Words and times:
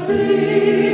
see. 0.00 0.85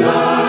Welcome 0.00 0.39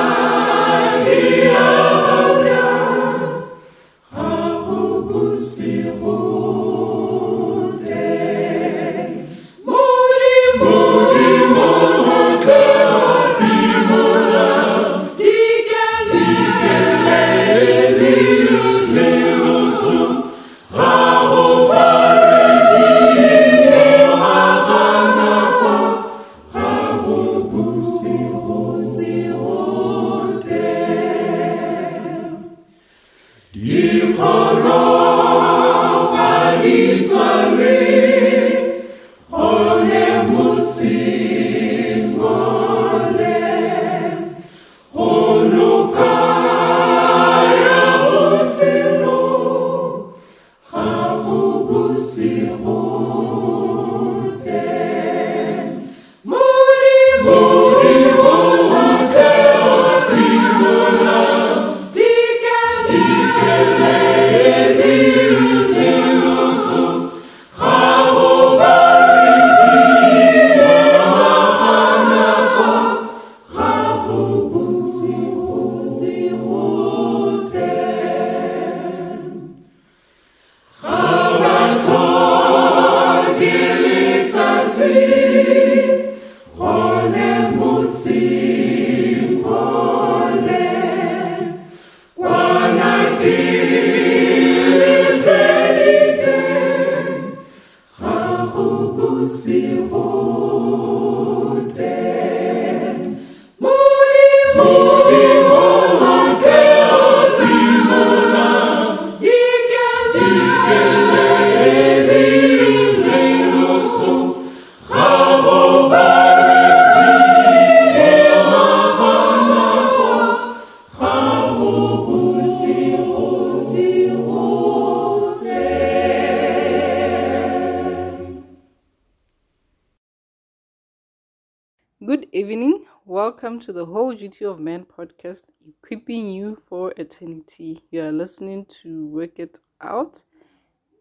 to 133.61 133.71
the 133.71 133.85
Whole 133.85 134.15
Duty 134.15 134.43
of 134.45 134.59
Man 134.59 134.85
podcast, 134.85 135.43
equipping 135.67 136.31
you 136.31 136.59
for 136.67 136.95
eternity. 136.97 137.83
You 137.91 138.01
are 138.01 138.11
listening 138.11 138.65
to 138.81 139.05
Work 139.05 139.37
It 139.37 139.59
Out, 139.79 140.23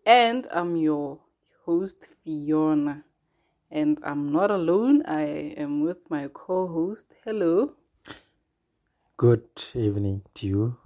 and 0.04 0.46
I'm 0.52 0.76
your 0.76 1.18
host, 1.64 2.08
Fiona. 2.22 3.02
And 3.70 3.98
I'm 4.04 4.30
not 4.30 4.50
alone, 4.50 5.02
I 5.06 5.54
am 5.56 5.84
with 5.84 6.10
my 6.10 6.28
co 6.34 6.66
host. 6.66 7.14
Hello. 7.24 7.72
Good 9.16 9.48
evening 9.74 10.20
to 10.34 10.46
you, 10.46 10.76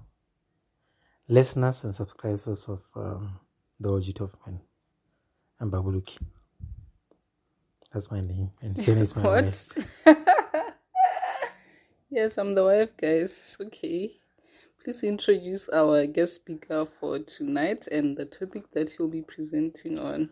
listeners 1.27 1.83
and 1.83 1.93
subscribers 1.93 2.69
of 2.69 2.83
um, 2.95 3.41
the 3.81 3.89
Whole 3.89 3.99
Duty 3.99 4.23
of 4.23 4.37
Man. 4.47 4.61
I'm 5.59 5.73
Babuluki. 5.73 6.19
That's 7.93 8.13
my 8.13 8.21
name, 8.21 8.53
and 8.63 8.77
Fiona 8.85 9.01
is 9.01 9.17
my 9.17 9.23
what? 9.25 9.67
Yes, 12.15 12.39
I'm 12.39 12.55
the 12.55 12.63
wife, 12.63 12.97
guys. 12.97 13.57
Okay. 13.61 14.21
Please 14.85 15.03
introduce 15.03 15.69
our 15.69 16.07
guest 16.07 16.37
speaker 16.37 16.87
for 16.87 17.19
tonight 17.19 17.89
and 17.89 18.17
the 18.17 18.25
topic 18.25 18.71
that 18.71 18.91
he'll 18.91 19.09
be 19.09 19.23
presenting 19.23 19.99
on. 19.99 20.31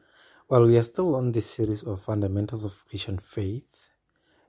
Well, 0.49 0.65
we 0.65 0.79
are 0.79 0.85
still 0.85 1.17
on 1.17 1.33
this 1.33 1.51
series 1.51 1.83
of 1.83 2.01
fundamentals 2.01 2.65
of 2.65 2.87
Christian 2.89 3.19
faith. 3.19 3.91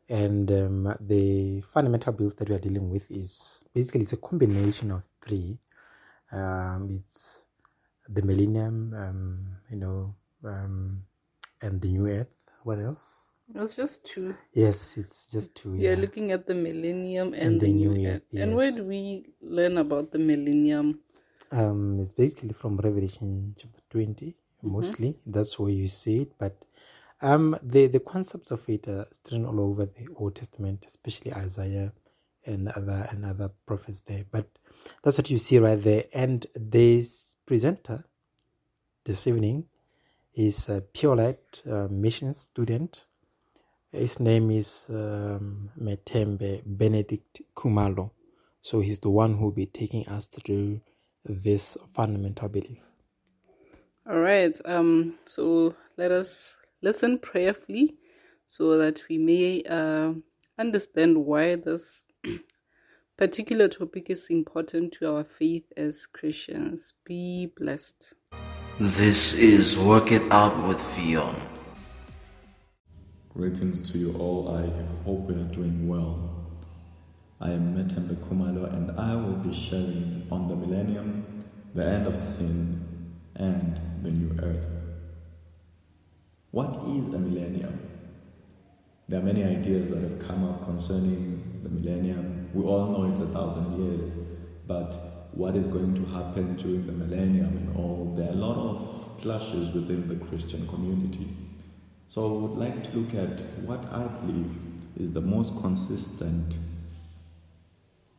And 0.08 0.52
um, 0.52 0.96
the 1.00 1.62
fundamental 1.74 2.14
belief 2.14 2.36
that 2.36 2.50
we 2.50 2.56
are 2.56 2.60
dealing 2.60 2.92
with 2.92 3.10
is 3.10 3.64
basically 3.74 4.02
it's 4.02 4.14
a 4.14 4.18
combination 4.18 4.92
of 4.92 5.02
three. 5.20 5.58
Um, 6.32 6.88
it's 6.92 7.42
the 8.08 8.22
millennium, 8.22 8.94
um, 8.96 9.48
you 9.72 9.78
know, 9.78 10.14
um, 10.46 11.02
and 11.64 11.82
the 11.82 11.88
new 11.88 12.08
earth. 12.10 12.52
What 12.62 12.78
else? 12.78 13.23
It's 13.56 13.76
just 13.76 14.06
two. 14.06 14.36
Yes, 14.54 14.98
it's 14.98 15.26
just 15.28 15.56
two. 15.56 15.76
Yeah, 15.76 15.96
looking 15.96 16.32
at 16.32 16.48
the 16.48 16.56
millennium 16.56 17.34
and, 17.34 17.44
and 17.44 17.62
the, 17.62 17.68
the, 17.68 17.74
new 17.74 17.94
year. 17.96 18.22
Yes. 18.32 18.44
And 18.44 18.56
where 18.56 18.72
do 18.72 18.84
we 18.84 19.28
learn 19.42 19.78
about 19.78 20.12
the 20.12 20.20
millennium? 20.20 21.00
Um, 21.52 22.00
it's 22.00 22.14
basically 22.14 22.54
from 22.54 22.78
Revelation 22.78 23.56
chapter 23.58 23.82
20, 23.90 24.26
mm-hmm. 24.26 24.72
mostly. 24.72 25.20
That's 25.26 25.60
where 25.60 25.72
you 25.72 25.88
see 25.88 26.22
it. 26.22 26.32
But 26.38 26.58
um, 27.22 27.56
the, 27.62 27.88
the 27.88 28.00
concepts 28.00 28.52
of 28.52 28.68
it 28.68 28.88
are 28.88 29.08
strewn 29.12 29.46
all 29.46 29.60
over 29.60 29.86
the 29.86 30.08
Old 30.16 30.36
Testament, 30.36 30.86
especially 30.88 31.34
Isaiah 31.34 31.94
and 32.46 32.70
other 32.70 33.08
and 33.12 33.26
other 33.26 33.52
prophets 33.66 34.02
there. 34.02 34.26
But 34.30 34.50
that's 35.04 35.18
what 35.18 35.30
you 35.30 35.38
see 35.38 35.60
right 35.60 35.82
there. 35.82 36.06
And 36.14 36.46
this 36.56 37.36
presenter 37.46 38.06
this 39.06 39.28
evening 39.28 39.66
is 40.34 40.70
a 40.70 40.82
Pure 40.82 41.16
Light 41.18 41.62
uh, 41.70 41.88
mission 41.90 42.34
student 42.34 43.04
his 43.94 44.20
name 44.20 44.50
is 44.52 44.86
um, 44.90 45.70
Metembe 45.80 46.62
Benedict 46.66 47.42
Kumalo. 47.56 48.12
So 48.62 48.80
he's 48.80 49.00
the 49.00 49.10
one 49.10 49.36
who 49.36 49.46
will 49.46 49.52
be 49.52 49.68
taking 49.68 50.08
us 50.08 50.26
through 50.26 50.82
this 51.26 51.78
fundamental 51.88 52.50
belief. 52.50 52.98
All 54.10 54.20
right. 54.20 54.56
Um. 54.66 55.18
So 55.26 55.76
let 55.98 56.12
us 56.12 56.56
listen 56.82 57.20
prayerfully, 57.20 57.96
so 58.48 58.78
that 58.78 59.04
we 59.10 59.18
may 59.18 59.64
uh, 59.64 60.14
understand 60.58 61.18
why 61.18 61.56
this 61.56 62.04
particular 63.18 63.68
topic 63.68 64.10
is 64.10 64.30
important 64.30 64.94
to 64.94 65.16
our 65.16 65.24
faith 65.24 65.72
as 65.78 66.08
Christians. 66.08 66.96
Be 67.06 67.54
blessed. 67.56 68.14
This 68.80 69.36
is 69.36 69.78
Work 69.78 70.12
It 70.12 70.30
Out 70.32 70.68
with 70.68 70.80
Fion. 70.80 71.53
Greetings 73.36 73.90
to 73.90 73.98
you 73.98 74.16
all. 74.20 74.56
I 74.56 74.62
hope 75.06 75.28
you 75.28 75.36
are 75.36 75.52
doing 75.56 75.88
well. 75.88 76.30
I 77.42 77.50
am 77.50 77.76
Metembe 77.76 78.16
Kumalo 78.18 78.72
and 78.72 78.92
I 78.92 79.16
will 79.16 79.38
be 79.38 79.52
sharing 79.52 80.28
on 80.32 80.48
the 80.48 80.56
millennium, 80.56 81.44
the 81.74 81.84
end 81.84 82.06
of 82.06 82.16
sin, 82.16 82.86
and 83.36 83.82
the 84.04 84.12
new 84.12 84.40
earth. 84.40 84.68
What 86.52 86.76
is 86.90 87.12
a 87.12 87.18
millennium? 87.18 87.80
There 89.10 89.20
are 89.20 89.24
many 89.24 89.44
ideas 89.44 89.90
that 89.90 90.04
have 90.04 90.20
come 90.20 90.48
up 90.48 90.66
concerning 90.66 91.60
the 91.64 91.70
millennium. 91.70 92.52
We 92.54 92.64
all 92.66 92.86
know 92.92 93.12
it's 93.12 93.22
a 93.22 93.34
thousand 93.34 93.84
years, 93.84 94.14
but 94.68 95.32
what 95.34 95.56
is 95.56 95.68
going 95.70 95.96
to 95.96 96.06
happen 96.12 96.56
during 96.58 96.86
the 96.86 96.94
millennium 96.94 97.58
and 97.58 97.78
all? 97.78 98.14
There 98.16 98.28
are 98.28 98.32
a 98.32 98.36
lot 98.36 98.58
of 98.58 99.22
clashes 99.24 99.74
within 99.74 100.08
the 100.08 100.24
Christian 100.24 100.68
community. 100.68 101.43
So 102.08 102.26
I 102.26 102.42
would 102.42 102.58
like 102.58 102.84
to 102.92 102.98
look 102.98 103.14
at 103.16 103.42
what 103.64 103.86
I 103.92 104.08
believe 104.26 104.52
is 104.98 105.12
the 105.12 105.22
most 105.22 105.56
consistent 105.62 106.56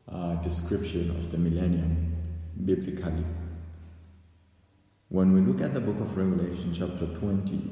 uh, 0.08 0.34
description 0.36 1.10
of 1.10 1.30
the 1.30 1.38
millennium 1.38 2.16
biblically. 2.64 3.24
When 5.08 5.32
we 5.32 5.40
look 5.40 5.60
at 5.60 5.74
the 5.74 5.80
book 5.80 6.00
of 6.00 6.16
Revelation, 6.16 6.74
chapter 6.74 7.06
20, 7.06 7.70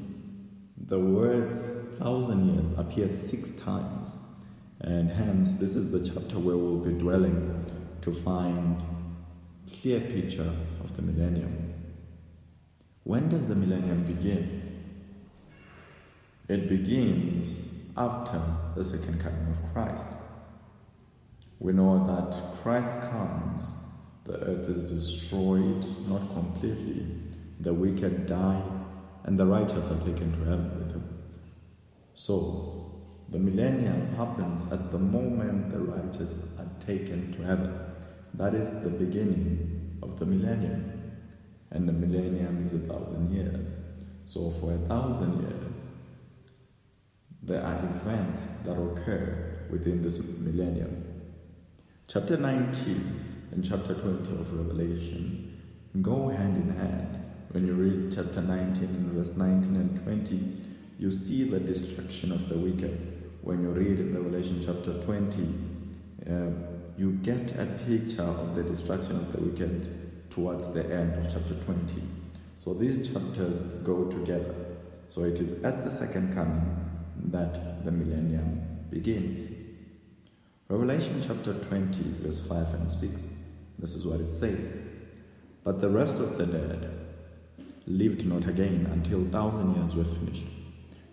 the 0.87 0.99
words 0.99 1.57
thousand 1.99 2.53
years 2.53 2.71
appear 2.77 3.09
six 3.09 3.51
times, 3.51 4.15
and 4.81 5.09
hence 5.09 5.55
this 5.55 5.75
is 5.75 5.91
the 5.91 5.99
chapter 5.99 6.39
where 6.39 6.57
we'll 6.57 6.77
be 6.77 6.93
dwelling 6.93 7.65
to 8.01 8.13
find 8.13 8.83
clear 9.81 9.99
picture 9.99 10.51
of 10.83 10.95
the 10.95 11.01
millennium. 11.01 11.73
When 13.03 13.29
does 13.29 13.47
the 13.47 13.55
millennium 13.55 14.03
begin? 14.03 14.72
It 16.47 16.67
begins 16.67 17.59
after 17.95 18.41
the 18.75 18.83
second 18.83 19.19
coming 19.19 19.47
of 19.51 19.73
Christ. 19.73 20.07
We 21.59 21.71
know 21.71 22.05
that 22.07 22.61
Christ 22.61 22.99
comes, 23.11 23.63
the 24.25 24.39
earth 24.39 24.67
is 24.69 24.91
destroyed, 24.91 25.85
not 26.07 26.33
completely, 26.33 27.05
the 27.59 27.73
wicked 27.73 28.25
die, 28.25 28.61
and 29.23 29.39
the 29.39 29.45
righteous 29.45 29.89
are 29.89 29.99
taken 29.99 30.33
to 30.33 30.39
heaven 30.39 30.79
with 30.79 30.91
him. 30.91 31.03
So, 32.13 32.83
the 33.29 33.39
millennium 33.39 34.13
happens 34.15 34.69
at 34.71 34.91
the 34.91 34.99
moment 34.99 35.71
the 35.71 35.79
righteous 35.79 36.39
are 36.59 36.69
taken 36.85 37.31
to 37.33 37.41
heaven. 37.43 37.73
That 38.33 38.53
is 38.53 38.71
the 38.83 38.89
beginning 38.89 39.97
of 40.03 40.19
the 40.19 40.25
millennium. 40.25 41.13
And 41.71 41.87
the 41.87 41.93
millennium 41.93 42.65
is 42.65 42.73
a 42.73 42.79
thousand 42.79 43.33
years. 43.33 43.69
So, 44.25 44.51
for 44.59 44.73
a 44.73 44.77
thousand 44.89 45.41
years, 45.41 45.62
there 47.45 47.61
are 47.61 47.75
events 47.75 48.41
that 48.65 48.73
occur 48.73 49.65
within 49.69 50.01
this 50.01 50.19
millennium. 50.39 51.03
Chapter 52.07 52.37
19 52.37 53.49
and 53.51 53.63
chapter 53.63 53.93
20 53.93 54.31
of 54.39 54.53
Revelation 54.53 55.61
go 56.01 56.29
hand 56.29 56.57
in 56.57 56.77
hand. 56.77 57.19
When 57.51 57.67
you 57.67 57.73
read 57.73 58.13
chapter 58.13 58.41
19 58.41 58.83
and 58.83 59.11
verse 59.11 59.35
19 59.35 59.75
and 59.75 60.03
20, 60.03 60.57
you 60.99 61.11
see 61.11 61.43
the 61.43 61.59
destruction 61.59 62.31
of 62.31 62.47
the 62.47 62.57
wicked. 62.57 63.21
When 63.41 63.61
you 63.61 63.69
read 63.69 63.99
Revelation 64.13 64.61
chapter 64.65 65.01
20, 65.03 65.53
uh, 66.29 66.33
you 66.97 67.11
get 67.23 67.51
a 67.59 67.65
picture 67.85 68.23
of 68.23 68.55
the 68.55 68.63
destruction 68.63 69.17
of 69.17 69.31
the 69.33 69.41
wicked 69.41 70.31
towards 70.31 70.71
the 70.73 70.83
end 70.85 71.25
of 71.25 71.31
chapter 71.31 71.55
20. 71.65 72.01
So 72.59 72.73
these 72.73 73.11
chapters 73.11 73.59
go 73.83 74.05
together. 74.05 74.55
So 75.09 75.23
it 75.23 75.39
is 75.39 75.63
at 75.63 75.83
the 75.83 75.91
second 75.91 76.33
coming 76.33 76.72
that 77.25 77.83
the 77.85 77.91
millennium 77.91 78.61
begins. 78.89 79.45
Revelation 80.69 81.21
chapter 81.25 81.53
20, 81.53 82.03
verse 82.21 82.45
5 82.47 82.73
and 82.75 82.91
6. 82.91 83.27
This 83.79 83.95
is 83.95 84.05
what 84.05 84.21
it 84.21 84.31
says. 84.31 84.79
But 85.63 85.81
the 85.81 85.89
rest 85.89 86.15
of 86.15 86.37
the 86.37 86.45
dead 86.45 86.89
lived 87.85 88.25
not 88.25 88.47
again 88.47 88.89
until 88.91 89.25
thousand 89.25 89.75
years 89.75 89.95
were 89.95 90.03
finished. 90.03 90.45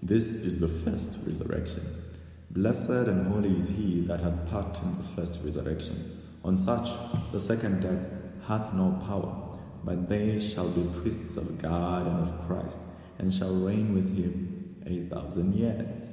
This 0.03 0.27
is 0.27 0.61
the 0.61 0.69
first 0.69 1.19
resurrection. 1.27 2.03
Blessed 2.51 2.91
and 3.09 3.27
holy 3.33 3.57
is 3.57 3.69
he 3.69 4.01
that 4.03 4.21
hath 4.21 4.49
part 4.51 4.77
in 4.83 4.97
the 4.99 5.05
first 5.15 5.41
resurrection. 5.45 6.21
On 6.45 6.57
such 6.57 6.89
the 7.33 7.41
second 7.41 7.83
death 7.83 8.07
hath 8.47 8.73
no 8.73 9.01
power, 9.07 9.59
but 9.85 10.09
they 10.09 10.41
shall 10.41 10.69
be 10.69 10.83
priests 11.01 11.37
of 11.37 11.61
God 11.61 12.07
and 12.07 12.29
of 12.29 12.47
Christ, 12.47 12.79
and 13.19 13.33
shall 13.33 13.55
reign 13.55 13.95
with 13.95 14.17
him 14.17 14.60
a 14.99 15.15
thousand 15.15 15.55
years. 15.55 16.05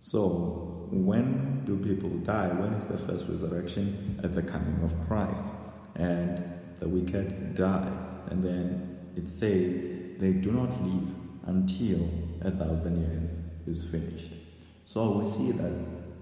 So, 0.00 0.88
when 0.90 1.64
do 1.64 1.76
people 1.76 2.10
die? 2.20 2.48
When 2.48 2.72
is 2.74 2.86
the 2.86 2.98
first 2.98 3.26
resurrection? 3.28 4.20
At 4.22 4.34
the 4.34 4.42
coming 4.42 4.80
of 4.82 4.94
Christ. 5.08 5.46
And 5.96 6.42
the 6.78 6.88
wicked 6.88 7.54
die. 7.54 7.90
And 8.30 8.44
then 8.44 8.98
it 9.16 9.28
says 9.28 9.82
they 10.18 10.32
do 10.32 10.52
not 10.52 10.70
live 10.82 11.08
until 11.46 12.08
a 12.42 12.50
thousand 12.50 13.00
years 13.00 13.36
is 13.66 13.84
finished. 13.90 14.32
So 14.84 15.18
we 15.18 15.24
see 15.26 15.52
that 15.52 15.72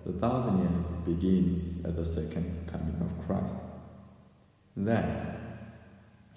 the 0.06 0.12
thousand 0.12 0.58
years 0.60 0.86
begins 1.04 1.84
at 1.84 1.96
the 1.96 2.04
second 2.04 2.68
coming 2.70 2.96
of 3.00 3.26
Christ. 3.26 3.56
Then, 4.76 5.36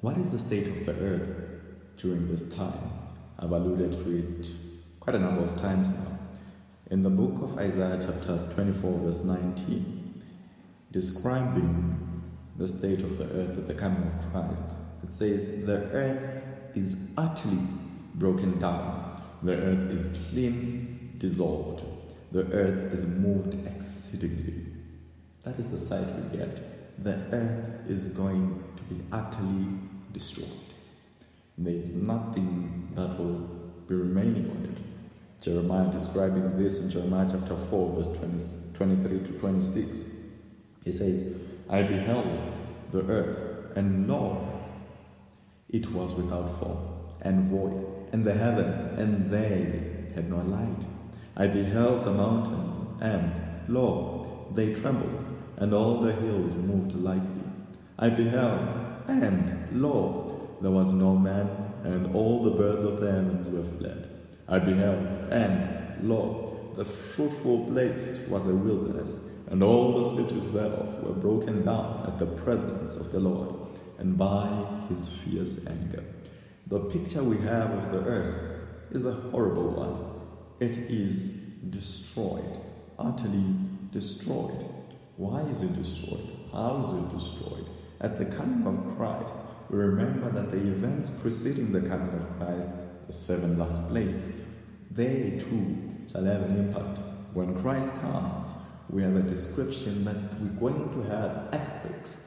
what 0.02 0.18
is 0.18 0.31
the 0.31 0.40
state 0.40 0.68
of 0.68 0.86
the 0.86 0.94
earth 0.94 1.30
during 1.98 2.28
this 2.30 2.54
time? 2.54 2.92
I've 3.38 3.52
alluded 3.52 3.94
to 3.94 4.18
it 4.18 4.48
quite 5.00 5.16
a 5.16 5.19
number 5.19 5.44
of 5.44 5.60
times 5.60 5.90
now. 5.90 6.19
In 6.92 7.04
the 7.04 7.10
book 7.10 7.42
of 7.42 7.57
Isaiah, 7.57 8.00
chapter 8.01 8.48
24, 8.54 9.00
verse 9.00 9.24
19, 9.24 10.24
describing 10.92 12.24
the 12.57 12.68
state 12.68 13.01
of 13.01 13.18
the 13.18 13.25
earth 13.25 13.57
at 13.57 13.68
the 13.68 13.74
coming 13.74 14.04
of 14.04 14.31
Christ, 14.31 14.75
it 15.04 15.12
says, 15.12 15.46
The 15.66 15.78
earth 15.94 16.44
is 16.75 16.98
utterly 17.18 17.60
broken 18.16 18.60
down, 18.60 19.22
the 19.44 19.54
earth 19.54 19.92
is 19.92 20.30
clean, 20.30 21.16
dissolved, 21.18 21.84
the 22.31 22.45
earth 22.52 22.94
is 22.94 23.06
moved 23.06 23.56
exceedingly. 23.68 24.66
That 25.44 25.60
is 25.60 25.69
the 25.69 25.80
sight 25.80 26.07
we 26.16 26.38
get. 26.38 27.04
The 27.04 27.16
earth 27.31 27.90
is 27.90 28.10
going 28.10 28.63
to 28.75 28.84
be 28.84 29.02
utterly 29.12 29.68
destroyed. 30.12 30.50
There 31.57 31.74
is 31.74 31.94
nothing 31.94 32.92
that 32.95 33.18
will 33.18 33.59
be 33.88 33.95
remaining 33.95 34.52
on 34.52 34.64
it. 34.66 34.69
Jeremiah 35.42 35.90
describing 35.90 36.58
this 36.62 36.80
in 36.80 36.90
Jeremiah 36.90 37.28
chapter 37.31 37.56
4, 37.56 37.96
verse 37.96 38.18
20, 38.18 38.44
23 38.74 39.19
to 39.19 39.40
26. 39.40 40.04
He 40.84 40.92
says, 40.92 41.34
I 41.69 41.81
beheld 41.84 42.28
the 42.92 43.06
earth, 43.08 43.78
and 43.78 44.10
lo, 44.10 44.46
it 45.69 45.90
was 45.92 46.12
without 46.14 46.60
form 46.60 46.78
and 47.22 47.50
void, 47.50 47.86
and 48.12 48.26
the 48.26 48.34
heavens, 48.34 48.84
and 49.00 49.31
they 49.31 50.12
had 50.14 50.30
no 50.30 50.38
light. 50.38 50.84
I 51.38 51.48
beheld 51.48 52.04
the 52.04 52.12
mountains, 52.12 53.02
and 53.02 53.31
lo, 53.69 54.52
they 54.56 54.74
trembled, 54.74 55.26
and 55.56 55.74
all 55.74 56.02
the 56.02 56.12
hills 56.12 56.56
moved 56.56 56.96
lightly. 56.96 57.44
I 57.98 58.10
beheld, 58.10 58.60
and 59.08 59.69
lo, 59.72 60.58
there 60.62 60.72
was 60.72 60.92
no 60.92 61.16
man, 61.16 61.48
and 61.86 62.14
all 62.14 62.44
the 62.44 62.52
birds 62.52 62.84
of 62.84 63.00
the 63.00 63.10
heavens 63.10 63.48
were 63.48 63.78
fled. 63.78 64.08
I 64.50 64.58
beheld, 64.58 65.32
and 65.32 66.10
lo, 66.10 66.74
the 66.76 66.84
fruitful 66.84 67.66
place 67.66 68.28
was 68.28 68.48
a 68.48 68.56
wilderness, 68.56 69.20
and 69.48 69.62
all 69.62 70.16
the 70.16 70.24
cities 70.24 70.52
thereof 70.52 71.04
were 71.04 71.14
broken 71.14 71.64
down 71.66 72.06
at 72.08 72.18
the 72.18 72.26
presence 72.26 72.96
of 72.96 73.12
the 73.12 73.20
Lord, 73.20 73.80
and 74.00 74.18
by 74.18 74.66
his 74.90 75.08
fierce 75.08 75.60
anger. 75.68 76.04
The 76.66 76.80
picture 76.80 77.24
we 77.24 77.38
have 77.38 77.72
of 77.72 77.92
the 77.92 78.10
earth 78.10 78.60
is 78.92 79.06
a 79.06 79.12
horrible 79.12 79.70
one. 79.70 80.20
It 80.60 80.78
is 80.78 81.46
destroyed, 81.70 82.60
utterly 82.98 83.56
destroyed. 83.92 84.66
Why 85.18 85.42
is 85.42 85.62
it 85.62 85.76
destroyed? 85.76 86.28
How 86.52 86.84
is 86.86 86.94
it 86.94 87.18
destroyed? 87.18 87.70
At 88.02 88.18
the 88.18 88.26
coming 88.26 88.66
of 88.66 88.98
Christ, 88.98 89.36
we 89.70 89.78
remember 89.78 90.32
that 90.32 90.52
the 90.52 90.58
events 90.58 91.12
preceding 91.12 91.72
the 91.72 91.82
coming 91.82 92.14
of 92.14 92.38
Christ 92.40 92.70
the 93.09 93.13
seven 93.13 93.57
last 93.57 93.81
plagues, 93.87 94.30
they 94.92 95.42
too 95.44 95.75
shall 96.11 96.23
have 96.23 96.44
an 96.44 96.57
impact. 96.59 96.99
When 97.33 97.59
Christ 97.59 97.92
comes, 98.01 98.51
we 98.92 99.01
have 99.01 99.16
a 99.16 99.23
description 99.23 100.06
that 100.06 100.16
we're 100.39 100.69
going 100.69 100.94
to 100.94 101.09
have 101.09 101.49
earthquakes, 101.51 102.18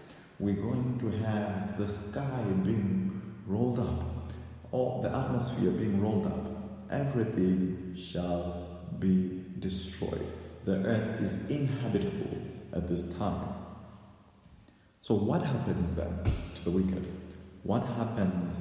we're 0.41 0.57
going 0.57 0.99
to 0.99 1.11
have 1.25 1.79
the 1.79 1.87
sky 1.87 2.43
being 2.65 3.23
rolled 3.47 3.79
up, 3.79 4.33
or 4.73 5.01
the 5.05 5.17
atmosphere 5.17 5.71
being 5.71 6.01
rolled 6.03 6.27
up. 6.27 6.91
Everything 6.91 7.97
shall 7.97 8.81
be 8.99 9.45
destroyed. 9.61 10.27
The 10.65 10.79
earth 10.85 11.23
is 11.23 11.49
inhabitable 11.49 12.39
at 12.73 12.89
this 12.89 13.15
time. 13.15 13.55
So, 15.01 15.15
what 15.15 15.45
happens 15.45 15.93
then 15.93 16.13
to 16.57 16.65
the 16.65 16.71
wicked? 16.73 17.07
What 17.63 17.87
happens 17.87 18.57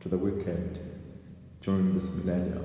to 0.00 0.10
the 0.10 0.18
wicked 0.18 0.95
during 1.66 1.98
this 1.98 2.08
millennium? 2.10 2.64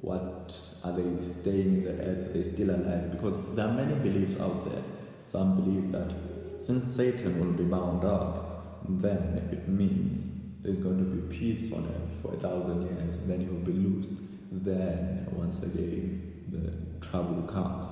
What 0.00 0.56
are 0.82 0.92
they 0.92 1.28
staying 1.28 1.74
in 1.74 1.84
the 1.84 1.90
earth? 1.90 2.30
Are 2.30 2.32
they 2.32 2.42
still 2.42 2.70
alive? 2.70 3.10
Because 3.10 3.36
there 3.54 3.66
are 3.68 3.72
many 3.72 3.94
beliefs 3.96 4.40
out 4.40 4.64
there. 4.70 4.82
Some 5.30 5.56
believe 5.56 5.92
that 5.92 6.10
since 6.58 6.84
Satan 6.86 7.38
will 7.38 7.52
be 7.52 7.64
bound 7.64 8.04
up, 8.04 8.80
then 8.88 9.48
it 9.52 9.68
means 9.68 10.24
there's 10.62 10.80
going 10.80 10.98
to 10.98 11.04
be 11.04 11.36
peace 11.36 11.70
on 11.72 11.84
earth 11.84 12.22
for 12.22 12.34
a 12.34 12.38
thousand 12.38 12.82
years, 12.82 13.14
and 13.16 13.30
then 13.30 13.40
he'll 13.40 13.72
be 13.72 13.72
loosed. 13.72 14.12
Then, 14.50 15.28
once 15.32 15.62
again, 15.62 16.46
the 16.48 17.06
trouble 17.06 17.42
comes. 17.42 17.88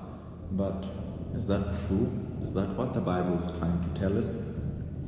But 0.52 0.86
is 1.34 1.46
that 1.46 1.76
true? 1.86 2.10
Is 2.40 2.54
that 2.54 2.70
what 2.70 2.94
the 2.94 3.00
Bible 3.00 3.42
is 3.44 3.58
trying 3.58 3.82
to 3.82 4.00
tell 4.00 4.16
us? 4.16 4.26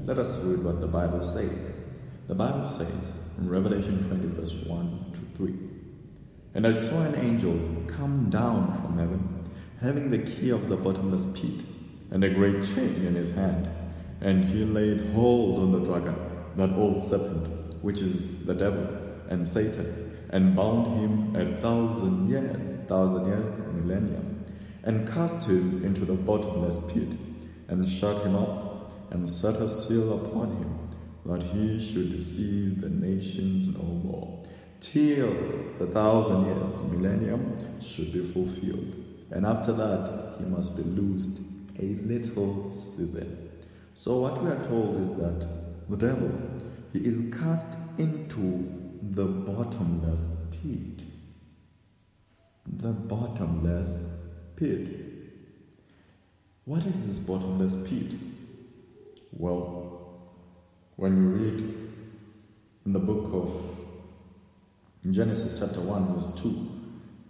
Let 0.04 0.18
us 0.18 0.36
read 0.44 0.62
what 0.62 0.82
the 0.82 0.86
Bible 0.86 1.22
says. 1.22 1.77
The 2.28 2.35
Bible 2.35 2.68
says 2.68 3.14
in 3.38 3.49
Revelation 3.49 4.06
20, 4.06 4.37
verse 4.37 4.52
1 4.66 5.12
to 5.14 5.38
3 5.38 5.54
And 6.52 6.66
I 6.66 6.73
saw 6.73 7.00
an 7.00 7.14
angel 7.14 7.58
come 7.87 8.28
down 8.28 8.78
from 8.82 8.99
heaven, 8.99 9.50
having 9.80 10.11
the 10.11 10.18
key 10.18 10.50
of 10.50 10.68
the 10.68 10.76
bottomless 10.76 11.25
pit 11.32 11.64
and 12.11 12.23
a 12.23 12.28
great 12.28 12.62
chain 12.62 13.06
in 13.06 13.14
his 13.14 13.35
hand. 13.35 13.66
And 14.20 14.44
he 14.44 14.66
laid 14.66 15.11
hold 15.12 15.58
on 15.58 15.73
the 15.73 15.80
dragon, 15.80 16.16
that 16.56 16.73
old 16.73 17.02
serpent, 17.02 17.82
which 17.82 18.02
is 18.02 18.44
the 18.44 18.54
devil 18.54 18.87
and 19.30 19.49
Satan, 19.49 20.14
and 20.28 20.54
bound 20.54 21.00
him 21.00 21.35
a 21.35 21.62
thousand 21.62 22.28
years, 22.28 22.76
thousand 22.80 23.26
years, 23.26 23.58
millennium, 23.73 24.44
and 24.82 25.08
cast 25.08 25.49
him 25.49 25.82
into 25.82 26.04
the 26.04 26.12
bottomless 26.12 26.78
pit, 26.92 27.08
and 27.68 27.88
shut 27.88 28.23
him 28.23 28.37
up, 28.37 28.92
and 29.12 29.26
set 29.26 29.54
a 29.56 29.70
seal 29.70 30.26
upon 30.26 30.50
him, 30.50 30.77
that 31.26 31.42
he 31.42 31.80
should 31.80 32.12
deceive 32.12 32.80
the 32.80 32.88
nations 32.88 33.66
no 33.68 33.82
more, 33.82 34.42
till 34.80 35.32
the 35.78 35.87
thousand 35.87 36.46
years, 36.46 36.82
millennium, 36.82 37.80
should 37.80 38.12
be 38.12 38.20
fulfilled. 38.20 38.94
And 39.30 39.44
after 39.44 39.72
that, 39.72 40.37
he 40.38 40.44
must 40.44 40.76
be 40.76 40.82
loosed 40.82 41.40
a 41.78 41.84
little 41.84 42.76
season. 42.76 43.50
So, 43.94 44.20
what 44.20 44.42
we 44.42 44.50
are 44.50 44.64
told 44.66 44.96
is 45.00 45.16
that 45.18 45.46
the 45.88 45.96
devil, 45.96 46.30
he 46.92 47.00
is 47.00 47.34
cast 47.34 47.76
into 47.98 48.68
the 49.02 49.25
bottomless 49.25 50.26
pit. 50.52 51.04
The 52.66 52.92
bottomless 52.92 53.88
pit. 54.56 54.88
What 56.64 56.84
is 56.84 57.06
this 57.06 57.18
bottomless 57.18 57.76
pit? 57.88 58.12
Well, 59.32 59.88
when 60.98 61.16
you 61.16 61.28
read 61.28 61.60
in 62.84 62.92
the 62.92 62.98
book 62.98 63.30
of 63.32 65.12
Genesis 65.12 65.56
chapter 65.56 65.80
1, 65.80 66.12
verse 66.12 66.42
2, 66.42 66.68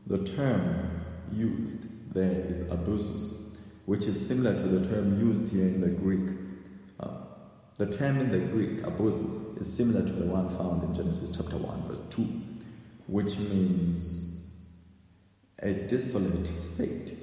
the 0.06 0.25
term 0.25 1.02
used 1.30 1.76
there 2.14 2.46
is 2.48 2.60
abusus, 2.70 3.38
which 3.84 4.06
is 4.06 4.26
similar 4.26 4.54
to 4.54 4.68
the 4.68 4.88
term 4.88 5.20
used 5.20 5.52
here 5.52 5.66
in 5.66 5.82
the 5.82 5.88
Greek. 5.88 6.34
Uh, 6.98 7.08
the 7.76 7.94
term 7.94 8.18
in 8.20 8.30
the 8.30 8.38
Greek, 8.38 8.80
abusus, 8.84 9.60
is 9.60 9.70
similar 9.70 10.00
to 10.00 10.12
the 10.12 10.25
one 10.25 10.48
found 10.56 10.82
in 10.84 10.94
Genesis 10.94 11.37
chapter 11.37 11.58
1, 11.58 11.88
verse 11.88 12.00
2, 12.08 12.22
which 13.06 13.37
means 13.37 14.50
a 15.58 15.75
desolate 15.75 16.48
state. 16.64 17.18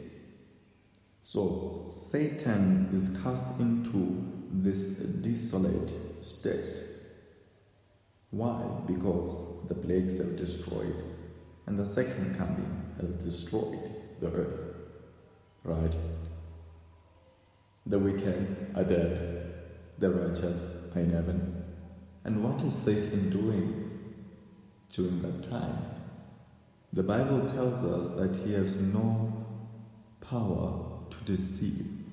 So, 1.24 1.90
Satan 1.92 2.92
is 2.94 3.20
cast 3.24 3.60
into 3.60 4.24
this 4.52 4.90
desolate 5.24 6.05
state. 6.26 6.74
Why? 8.32 8.62
Because 8.86 9.68
the 9.68 9.76
plagues 9.76 10.18
have 10.18 10.36
destroyed, 10.36 10.96
and 11.66 11.80
the 11.80 11.86
second 11.86 12.38
coming 12.38 12.94
has 13.02 13.14
destroyed 13.16 13.80
the 14.20 14.28
earth. 14.28 14.60
Right? 15.64 15.96
The 17.86 18.00
wicked 18.00 18.74
are 18.76 18.84
dead, 18.84 19.54
the 20.00 20.10
righteous 20.10 20.62
are 20.96 21.00
in 21.00 21.12
heaven. 21.12 21.64
And 22.24 22.44
what 22.44 22.62
is 22.66 22.74
Satan 22.74 23.30
doing 23.30 23.92
during 24.94 25.22
that 25.22 25.50
time? 25.50 25.78
The 26.94 27.04
Bible 27.04 27.42
tells 27.48 27.84
us 27.84 28.16
that 28.18 28.36
he 28.44 28.54
has 28.54 28.76
no 28.76 29.46
power 30.22 31.00
to 31.10 31.18
deceive. 31.26 32.05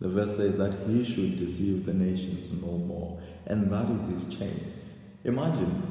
The 0.00 0.08
verse 0.08 0.36
says 0.36 0.56
that 0.58 0.74
he 0.86 1.04
should 1.04 1.38
deceive 1.38 1.86
the 1.86 1.94
nations 1.94 2.52
no 2.62 2.72
more, 2.78 3.20
and 3.46 3.70
that 3.72 3.90
is 3.90 4.24
his 4.24 4.38
chain. 4.38 4.72
Imagine 5.24 5.82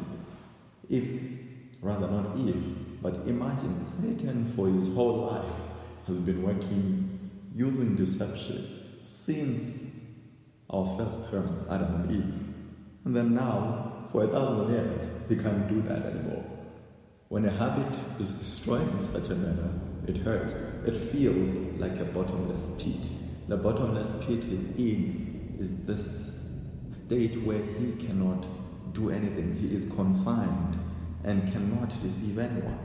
if, 0.89 1.03
rather 1.81 2.09
not 2.09 2.37
if, 2.47 2.55
but 3.01 3.15
imagine 3.27 3.81
Satan 3.81 4.53
for 4.55 4.67
his 4.69 4.93
whole 4.93 5.25
life 5.25 5.51
has 6.07 6.19
been 6.19 6.43
working 6.43 7.31
using 7.55 7.95
deception 7.95 8.99
since 9.01 9.85
our 10.69 10.97
first 10.97 11.29
parents, 11.31 11.63
Adam 11.69 11.95
and 12.01 12.11
Eve. 12.11 12.33
And 13.05 13.15
then 13.15 13.33
now, 13.33 14.07
for 14.11 14.23
a 14.23 14.27
thousand 14.27 14.73
years, 14.73 15.09
he 15.29 15.35
can't 15.35 15.67
do 15.67 15.81
that 15.83 16.05
anymore. 16.05 16.43
When 17.29 17.45
a 17.45 17.51
habit 17.51 17.97
is 18.19 18.35
destroyed 18.35 18.87
in 18.87 19.03
such 19.03 19.29
a 19.29 19.35
manner, 19.35 19.79
it 20.07 20.17
hurts. 20.17 20.53
It 20.85 20.95
feels 20.95 21.55
like 21.79 21.99
a 21.99 22.05
bottomless 22.05 22.69
pit. 22.77 23.09
The 23.47 23.57
bottomless 23.57 24.11
pit 24.25 24.43
is 24.45 24.65
in 24.77 25.57
is 25.59 25.85
this 25.85 26.47
state 27.05 27.41
where 27.43 27.61
he 27.61 27.91
cannot 27.93 28.45
do 28.93 29.11
anything. 29.11 29.55
He 29.55 29.75
is 29.75 29.85
confined 29.85 30.79
and 31.23 31.51
cannot 31.51 31.89
deceive 32.01 32.39
anyone. 32.39 32.79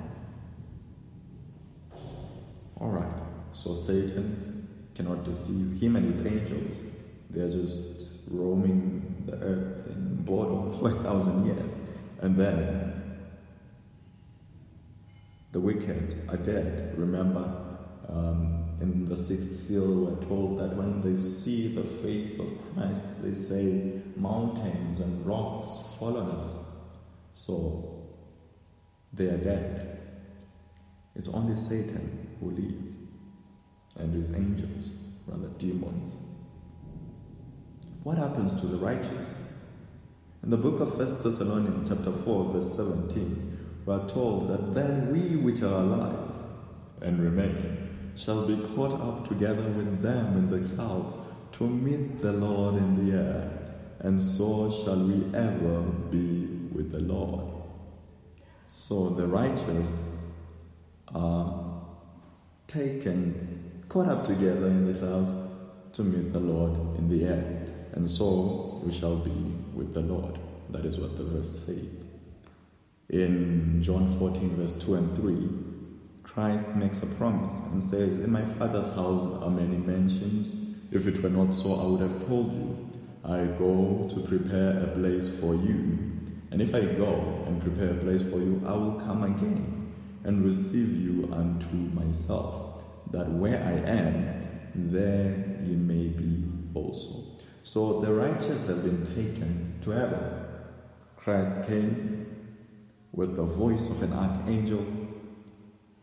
Alright, 2.80 3.22
so 3.52 3.74
Satan 3.74 4.68
cannot 4.94 5.24
deceive 5.24 5.80
him 5.80 5.96
and 5.96 6.12
his 6.12 6.26
angels. 6.26 6.80
They're 7.30 7.48
just 7.48 8.12
roaming 8.28 9.24
the 9.26 9.34
earth 9.34 9.86
in 9.88 10.16
boredom 10.24 10.78
for 10.78 10.90
a 10.90 11.02
thousand 11.02 11.46
years. 11.46 11.78
And 12.20 12.36
then 12.36 13.20
the 15.52 15.60
wicked 15.60 16.28
are 16.28 16.36
dead. 16.36 16.94
Remember, 16.98 17.78
um, 18.08 18.59
in 18.80 19.06
the 19.06 19.16
sixth 19.16 19.50
seal, 19.50 20.06
we're 20.06 20.26
told 20.26 20.58
that 20.58 20.74
when 20.74 21.02
they 21.02 21.20
see 21.20 21.74
the 21.74 21.82
face 21.82 22.38
of 22.38 22.46
Christ, 22.74 23.02
they 23.22 23.34
say, 23.34 24.00
Mountains 24.16 25.00
and 25.00 25.26
rocks 25.26 25.96
fall 25.98 26.16
on 26.16 26.30
us. 26.32 26.64
So 27.34 28.08
they 29.12 29.26
are 29.26 29.36
dead. 29.36 30.00
It's 31.14 31.28
only 31.28 31.56
Satan 31.56 32.36
who 32.40 32.50
lives, 32.52 32.94
and 33.98 34.14
his 34.14 34.32
angels, 34.32 34.88
rather 35.26 35.48
demons. 35.58 36.16
What 38.02 38.16
happens 38.16 38.58
to 38.60 38.66
the 38.66 38.78
righteous? 38.78 39.34
In 40.42 40.48
the 40.48 40.56
book 40.56 40.80
of 40.80 40.96
1 40.96 41.22
Thessalonians, 41.22 41.86
chapter 41.86 42.12
4, 42.12 42.52
verse 42.52 42.74
17, 42.76 43.58
we 43.84 43.92
are 43.92 44.08
told 44.08 44.48
that 44.48 44.74
then 44.74 45.12
we 45.12 45.36
which 45.36 45.60
are 45.60 45.82
alive 45.82 46.30
and 47.02 47.22
remain 47.22 47.89
shall 48.16 48.46
be 48.46 48.56
caught 48.74 49.00
up 49.00 49.28
together 49.28 49.62
with 49.62 50.02
them 50.02 50.36
in 50.36 50.50
the 50.50 50.74
clouds 50.74 51.14
to 51.52 51.66
meet 51.66 52.20
the 52.22 52.32
Lord 52.32 52.76
in 52.76 53.10
the 53.10 53.16
air, 53.16 53.50
and 54.00 54.22
so 54.22 54.70
shall 54.84 54.98
we 54.98 55.24
ever 55.36 55.82
be 56.10 56.46
with 56.72 56.92
the 56.92 57.00
Lord. 57.00 57.44
So 58.68 59.10
the 59.10 59.26
righteous 59.26 59.98
are 61.14 61.82
taken, 62.66 63.82
caught 63.88 64.08
up 64.08 64.24
together 64.24 64.66
in 64.66 64.92
the 64.92 64.98
clouds 64.98 65.32
to 65.94 66.02
meet 66.02 66.32
the 66.32 66.38
Lord 66.38 66.98
in 66.98 67.08
the 67.08 67.24
air, 67.24 67.66
and 67.92 68.08
so 68.10 68.80
we 68.84 68.92
shall 68.92 69.16
be 69.16 69.54
with 69.74 69.92
the 69.92 70.00
Lord. 70.00 70.38
That 70.70 70.86
is 70.86 70.98
what 70.98 71.16
the 71.18 71.24
verse 71.24 71.66
says. 71.66 72.04
In 73.08 73.82
John 73.82 74.16
14, 74.20 74.56
verse 74.56 74.74
2 74.84 74.94
and 74.94 75.16
3, 75.16 75.48
Christ 76.34 76.76
makes 76.76 77.02
a 77.02 77.06
promise 77.06 77.54
and 77.72 77.82
says, 77.82 78.20
In 78.20 78.30
my 78.30 78.44
Father's 78.54 78.94
house 78.94 79.42
are 79.42 79.50
many 79.50 79.76
mansions. 79.78 80.76
If 80.92 81.08
it 81.08 81.20
were 81.22 81.28
not 81.28 81.52
so, 81.52 81.74
I 81.74 81.86
would 81.86 82.00
have 82.00 82.26
told 82.28 82.52
you. 82.52 82.88
I 83.24 83.44
go 83.58 84.08
to 84.14 84.20
prepare 84.20 84.78
a 84.84 84.86
place 84.96 85.28
for 85.40 85.56
you. 85.56 85.98
And 86.52 86.62
if 86.62 86.72
I 86.72 86.82
go 86.82 87.44
and 87.48 87.60
prepare 87.60 87.90
a 87.90 87.94
place 87.94 88.22
for 88.22 88.38
you, 88.38 88.62
I 88.64 88.72
will 88.72 89.00
come 89.00 89.24
again 89.24 89.92
and 90.22 90.44
receive 90.44 91.00
you 91.00 91.28
unto 91.32 91.74
myself, 91.74 92.82
that 93.10 93.28
where 93.28 93.58
I 93.58 93.90
am, 93.90 94.60
there 94.74 95.58
ye 95.64 95.74
may 95.74 96.08
be 96.08 96.44
also. 96.74 97.24
So 97.64 98.00
the 98.00 98.12
righteous 98.12 98.68
have 98.68 98.84
been 98.84 99.04
taken 99.04 99.80
to 99.82 99.90
heaven. 99.90 100.44
Christ 101.16 101.52
came 101.66 102.26
with 103.12 103.34
the 103.34 103.42
voice 103.42 103.90
of 103.90 104.02
an 104.04 104.12
archangel 104.12 104.86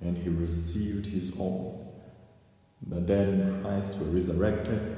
and 0.02 0.18
he 0.18 0.30
received 0.30 1.06
his 1.06 1.34
own. 1.40 1.88
The 2.88 3.02
dead 3.02 3.30
in 3.30 3.62
Christ 3.62 3.98
were 3.98 4.06
resurrected. 4.06 4.96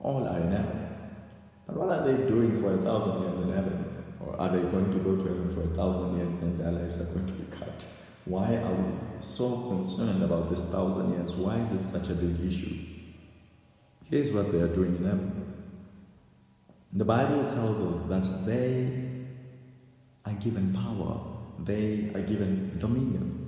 All 0.00 0.26
are 0.26 0.40
in 0.40 0.50
heaven. 0.50 0.88
But 1.66 1.76
what 1.76 1.88
are 1.90 2.06
they 2.06 2.28
doing 2.28 2.60
for 2.60 2.74
a 2.74 2.82
thousand 2.82 3.22
years 3.22 3.38
in 3.40 3.52
heaven? 3.52 4.04
Or 4.20 4.40
are 4.40 4.48
they 4.48 4.62
going 4.70 4.90
to 4.92 4.98
go 4.98 5.16
to 5.16 5.22
heaven 5.22 5.54
for 5.54 5.62
a 5.62 5.76
thousand 5.76 6.16
years 6.16 6.42
and 6.42 6.58
their 6.58 6.72
lives 6.72 7.00
are 7.00 7.04
going 7.04 7.26
to 7.26 7.32
be 7.32 7.56
cut? 7.56 7.84
Why 8.24 8.56
are 8.56 8.74
we 8.74 8.92
so 9.20 9.68
concerned 9.68 10.22
about 10.22 10.50
this 10.50 10.60
thousand 10.66 11.12
years? 11.12 11.32
Why 11.32 11.58
is 11.58 11.80
it 11.80 11.84
such 11.90 12.10
a 12.10 12.14
big 12.14 12.44
issue? 12.44 12.76
Here's 14.10 14.32
what 14.32 14.50
they 14.50 14.58
are 14.58 14.68
doing 14.68 14.96
in 14.96 15.04
heaven. 15.04 15.50
The 16.92 17.04
Bible 17.04 17.48
tells 17.48 17.80
us 17.80 18.02
that 18.08 18.44
they 18.44 19.08
are 20.26 20.32
given 20.34 20.74
power, 20.74 21.20
they 21.64 22.10
are 22.14 22.22
given 22.22 22.76
dominion. 22.80 23.39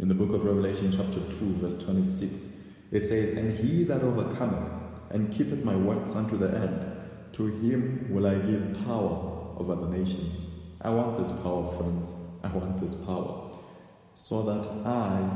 In 0.00 0.08
the 0.08 0.14
book 0.14 0.30
of 0.30 0.46
Revelation, 0.46 0.90
chapter 0.90 1.20
2, 1.38 1.56
verse 1.56 1.74
26, 1.84 2.46
it 2.90 3.02
says, 3.02 3.36
And 3.36 3.58
he 3.58 3.84
that 3.84 4.00
overcometh 4.00 4.72
and 5.10 5.30
keepeth 5.30 5.62
my 5.62 5.76
works 5.76 6.16
unto 6.16 6.38
the 6.38 6.48
end, 6.56 6.86
to 7.34 7.46
him 7.46 8.06
will 8.08 8.26
I 8.26 8.36
give 8.36 8.78
power 8.86 9.56
over 9.58 9.74
the 9.74 9.88
nations. 9.88 10.46
I 10.80 10.88
want 10.88 11.18
this 11.18 11.30
power, 11.42 11.76
friends. 11.76 12.08
I 12.42 12.48
want 12.48 12.80
this 12.80 12.94
power. 12.94 13.58
So 14.14 14.42
that 14.44 14.86
I 14.86 15.28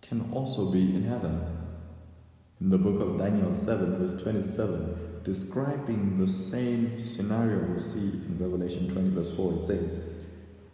can 0.00 0.30
also 0.32 0.72
be 0.72 0.80
in 0.80 1.04
heaven. 1.04 1.42
In 2.62 2.70
the 2.70 2.78
book 2.78 3.02
of 3.02 3.18
Daniel 3.18 3.54
7, 3.54 3.98
verse 3.98 4.22
27, 4.22 5.20
describing 5.24 6.18
the 6.18 6.30
same 6.32 6.98
scenario 6.98 7.70
we 7.70 7.78
see 7.78 7.98
in 7.98 8.38
Revelation 8.40 8.88
20, 8.88 9.10
verse 9.10 9.36
4, 9.36 9.56
it 9.56 9.64
says, 9.64 9.98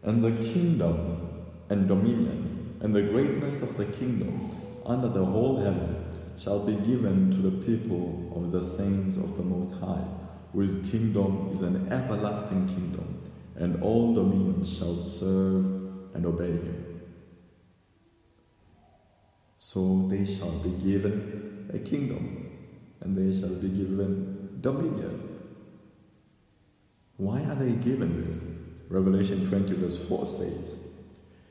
And 0.04 0.22
the 0.22 0.30
kingdom 0.52 1.25
and 1.68 1.88
dominion 1.88 2.78
and 2.80 2.94
the 2.94 3.02
greatness 3.02 3.62
of 3.62 3.76
the 3.76 3.86
kingdom 3.86 4.50
under 4.84 5.08
the 5.08 5.24
whole 5.24 5.58
heaven 5.58 6.04
shall 6.38 6.60
be 6.60 6.74
given 6.86 7.30
to 7.30 7.38
the 7.38 7.66
people 7.66 8.32
of 8.36 8.52
the 8.52 8.62
saints 8.62 9.16
of 9.16 9.36
the 9.36 9.42
Most 9.42 9.72
High, 9.80 10.04
whose 10.52 10.78
kingdom 10.90 11.50
is 11.52 11.62
an 11.62 11.90
everlasting 11.90 12.68
kingdom, 12.68 13.22
and 13.56 13.82
all 13.82 14.14
dominions 14.14 14.76
shall 14.76 15.00
serve 15.00 15.64
and 16.14 16.26
obey 16.26 16.52
him. 16.52 17.00
So 19.58 20.06
they 20.08 20.24
shall 20.26 20.58
be 20.58 20.70
given 20.70 21.70
a 21.72 21.78
kingdom, 21.78 22.50
and 23.00 23.16
they 23.16 23.38
shall 23.38 23.54
be 23.54 23.68
given 23.68 24.58
dominion. 24.60 25.40
Why 27.16 27.40
are 27.40 27.54
they 27.54 27.72
given 27.72 28.28
this? 28.28 28.40
Revelation 28.88 29.48
20, 29.48 29.74
verse 29.74 29.98
4 30.06 30.26
says, 30.26 30.76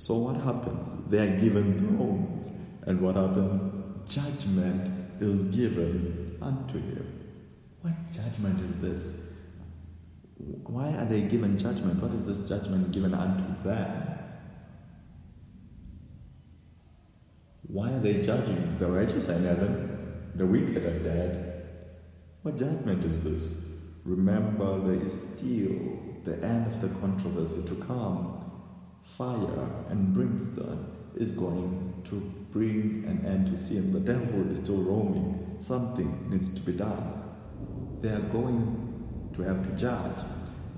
So 0.00 0.14
what 0.14 0.36
happens? 0.36 0.88
They 1.10 1.18
are 1.18 1.38
given 1.38 1.78
thrones, 1.78 2.50
and 2.86 3.02
what 3.02 3.16
happens? 3.16 3.60
Judgment 4.08 5.20
is 5.20 5.44
given 5.54 6.38
unto 6.40 6.78
him. 6.78 7.06
What 7.82 7.92
judgment 8.10 8.62
is 8.62 8.74
this? 8.76 9.12
Why 10.38 10.88
are 10.94 11.04
they 11.04 11.20
given 11.20 11.58
judgment? 11.58 12.02
What 12.02 12.12
is 12.12 12.38
this 12.38 12.48
judgment 12.48 12.92
given 12.92 13.12
unto 13.12 13.62
them? 13.62 14.18
Why 17.66 17.90
are 17.90 18.00
they 18.00 18.22
judging? 18.22 18.78
The 18.78 18.90
righteous 18.90 19.28
are 19.28 19.34
in 19.34 19.44
heaven, 19.44 20.14
the 20.34 20.46
wicked 20.46 20.82
are 20.82 20.98
dead. 21.00 21.86
What 22.40 22.58
judgment 22.58 23.04
is 23.04 23.20
this? 23.20 23.66
Remember, 24.06 24.80
there 24.80 25.06
is 25.06 25.12
still 25.12 25.76
the 26.24 26.42
end 26.42 26.72
of 26.72 26.80
the 26.80 26.88
controversy 27.00 27.62
to 27.68 27.74
come. 27.84 28.49
Fire 29.20 29.68
and 29.90 30.14
brimstone 30.14 30.96
is 31.14 31.34
going 31.34 31.92
to 32.08 32.14
bring 32.52 33.04
an 33.06 33.22
end 33.26 33.48
to 33.48 33.58
sin. 33.58 33.92
The 33.92 34.00
devil 34.00 34.50
is 34.50 34.60
still 34.60 34.78
roaming. 34.78 35.58
Something 35.60 36.30
needs 36.30 36.48
to 36.48 36.60
be 36.62 36.72
done. 36.72 37.22
They 38.00 38.08
are 38.08 38.28
going 38.32 39.28
to 39.34 39.42
have 39.42 39.62
to 39.66 39.76
judge. 39.76 40.24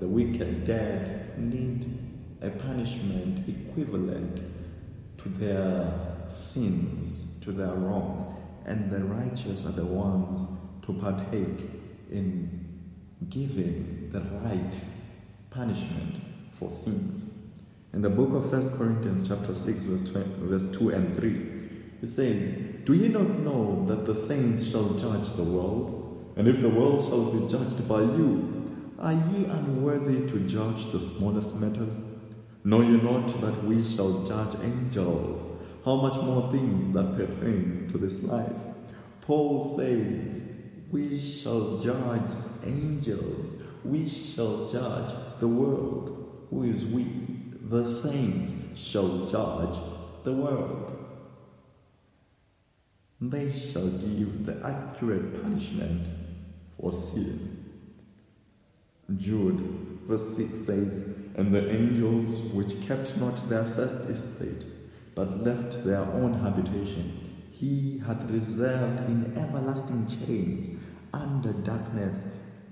The 0.01 0.09
wicked 0.09 0.65
dead 0.65 1.39
need 1.39 1.97
a 2.41 2.49
punishment 2.49 3.47
equivalent 3.47 4.41
to 5.19 5.29
their 5.29 5.93
sins, 6.27 7.37
to 7.43 7.53
their 7.53 7.73
wrongs. 7.73 8.25
And 8.65 8.91
the 8.91 9.05
righteous 9.05 9.65
are 9.65 9.71
the 9.71 9.85
ones 9.85 10.49
to 10.85 10.91
partake 10.91 11.71
in 12.11 12.81
giving 13.29 14.09
the 14.11 14.19
right 14.19 14.75
punishment 15.49 16.17
for 16.59 16.69
sins. 16.69 17.32
In 17.93 18.01
the 18.01 18.09
book 18.09 18.33
of 18.33 18.51
1 18.51 18.75
Corinthians 18.75 19.27
chapter 19.27 19.53
6 19.53 19.83
verse, 19.83 20.09
20, 20.09 20.29
verse 20.39 20.77
2 20.79 20.89
and 20.89 21.15
3, 21.15 21.29
it 22.01 22.09
says, 22.09 22.85
Do 22.85 22.93
ye 22.95 23.07
not 23.07 23.29
know 23.41 23.85
that 23.87 24.07
the 24.07 24.15
saints 24.15 24.65
shall 24.65 24.95
judge 24.95 25.31
the 25.35 25.43
world? 25.43 26.33
And 26.35 26.47
if 26.47 26.59
the 26.59 26.69
world 26.69 27.07
shall 27.07 27.31
be 27.31 27.47
judged 27.51 27.87
by 27.87 28.01
you, 28.01 28.89
are 28.97 29.13
ye 29.13 29.45
unworthy 29.45 30.27
to 30.27 30.39
judge 30.49 30.91
the 30.91 31.01
smallest 31.01 31.55
matters? 31.57 31.99
Know 32.63 32.81
ye 32.81 32.99
not 32.99 33.27
that 33.41 33.63
we 33.63 33.83
shall 33.95 34.25
judge 34.25 34.55
angels? 34.63 35.55
How 35.85 35.97
much 35.97 36.15
more 36.15 36.51
things 36.51 36.95
that 36.95 37.15
pertain 37.15 37.89
to 37.91 37.99
this 37.99 38.23
life? 38.23 38.57
Paul 39.21 39.77
says, 39.77 40.41
We 40.91 41.19
shall 41.19 41.77
judge 41.77 42.31
angels. 42.65 43.61
We 43.83 44.09
shall 44.09 44.67
judge 44.71 45.13
the 45.39 45.47
world. 45.47 46.47
Who 46.49 46.63
is 46.63 46.85
we? 46.85 47.32
The 47.73 47.87
saints 47.87 48.53
shall 48.75 49.25
judge 49.25 49.75
the 50.23 50.31
world. 50.31 50.95
They 53.19 53.51
shall 53.51 53.87
give 53.87 54.45
the 54.45 54.57
accurate 54.63 55.41
punishment 55.41 56.07
for 56.79 56.91
sin. 56.91 57.65
Jude, 59.17 59.61
verse 60.07 60.37
6 60.37 60.59
says, 60.59 61.03
And 61.35 61.51
the 61.51 61.67
angels 61.67 62.43
which 62.53 62.79
kept 62.85 63.17
not 63.17 63.49
their 63.49 63.65
first 63.65 64.07
estate, 64.07 64.65
but 65.15 65.43
left 65.43 65.83
their 65.83 66.05
own 66.21 66.35
habitation, 66.35 67.47
he 67.51 68.03
hath 68.05 68.21
reserved 68.29 68.99
in 69.09 69.35
everlasting 69.35 70.05
chains 70.27 70.77
under 71.11 71.53
darkness 71.53 72.17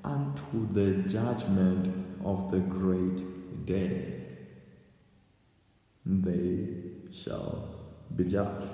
unto 0.04 0.72
the 0.74 1.10
judgment 1.10 1.92
of 2.24 2.52
the 2.52 2.60
great 2.60 3.66
day 3.66 4.21
they 6.06 6.68
shall 7.12 7.70
be 8.16 8.26
judged, 8.26 8.72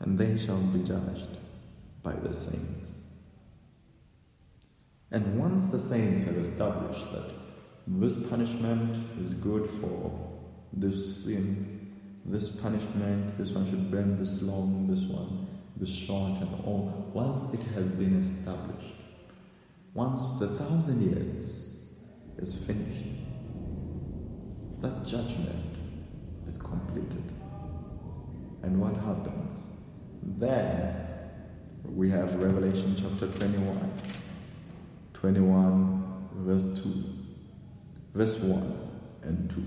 and 0.00 0.18
they 0.18 0.38
shall 0.38 0.60
be 0.60 0.82
judged 0.82 1.38
by 2.02 2.12
the 2.12 2.34
saints. 2.34 2.94
And 5.10 5.38
once 5.38 5.66
the 5.66 5.80
saints 5.80 6.24
have 6.24 6.36
established 6.36 7.12
that 7.12 7.32
this 7.86 8.28
punishment 8.28 9.18
is 9.20 9.32
good 9.34 9.70
for 9.80 10.38
this 10.72 11.24
sin, 11.24 11.94
this 12.24 12.48
punishment, 12.48 13.38
this 13.38 13.52
one 13.52 13.66
should 13.66 13.90
bend 13.90 14.18
this 14.18 14.42
long, 14.42 14.88
this 14.88 15.04
one 15.04 15.46
this 15.78 15.90
short, 15.90 16.40
and 16.40 16.64
all, 16.64 17.10
once 17.12 17.52
it 17.52 17.62
has 17.74 17.84
been 17.92 18.22
established, 18.22 18.94
once 19.92 20.38
the 20.40 20.48
thousand 20.58 21.02
years 21.02 21.90
is 22.38 22.54
finished, 22.54 23.04
that 24.80 25.06
judgment 25.06 25.65
is 26.46 26.58
completed. 26.58 27.32
And 28.62 28.80
what 28.80 28.96
happens? 28.96 29.62
Then 30.22 30.96
we 31.84 32.10
have 32.10 32.34
Revelation 32.42 32.96
chapter 32.98 33.28
21, 33.28 33.92
21, 35.12 36.28
verse 36.38 36.64
2, 36.82 37.04
verse 38.14 38.38
1 38.38 38.88
and 39.22 39.50
2. 39.50 39.62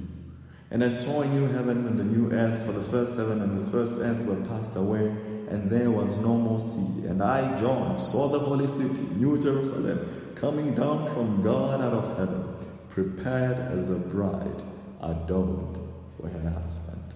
And 0.72 0.84
I 0.84 0.90
saw 0.90 1.22
a 1.22 1.28
new 1.28 1.48
heaven 1.48 1.88
and 1.88 2.00
a 2.00 2.04
new 2.04 2.32
earth, 2.32 2.66
for 2.66 2.74
the 2.74 2.84
first 2.84 3.18
heaven 3.18 3.42
and 3.42 3.66
the 3.66 3.72
first 3.72 3.94
earth 4.00 4.24
were 4.26 4.36
passed 4.48 4.76
away, 4.76 5.08
and 5.50 5.70
there 5.70 5.90
was 5.90 6.16
no 6.18 6.36
more 6.36 6.60
sea. 6.60 7.08
And 7.08 7.24
I, 7.24 7.60
John, 7.60 8.00
saw 8.00 8.28
the 8.28 8.40
holy 8.40 8.68
city, 8.68 9.08
New 9.16 9.42
Jerusalem, 9.42 10.34
coming 10.36 10.76
down 10.76 11.12
from 11.14 11.42
God 11.42 11.82
out 11.82 11.94
of 11.94 12.18
heaven, 12.18 12.56
prepared 12.90 13.58
as 13.58 13.90
a 13.90 13.96
bride 13.96 14.62
adorned 15.02 15.79
for 16.20 16.30
her 16.30 16.50
husband. 16.50 17.14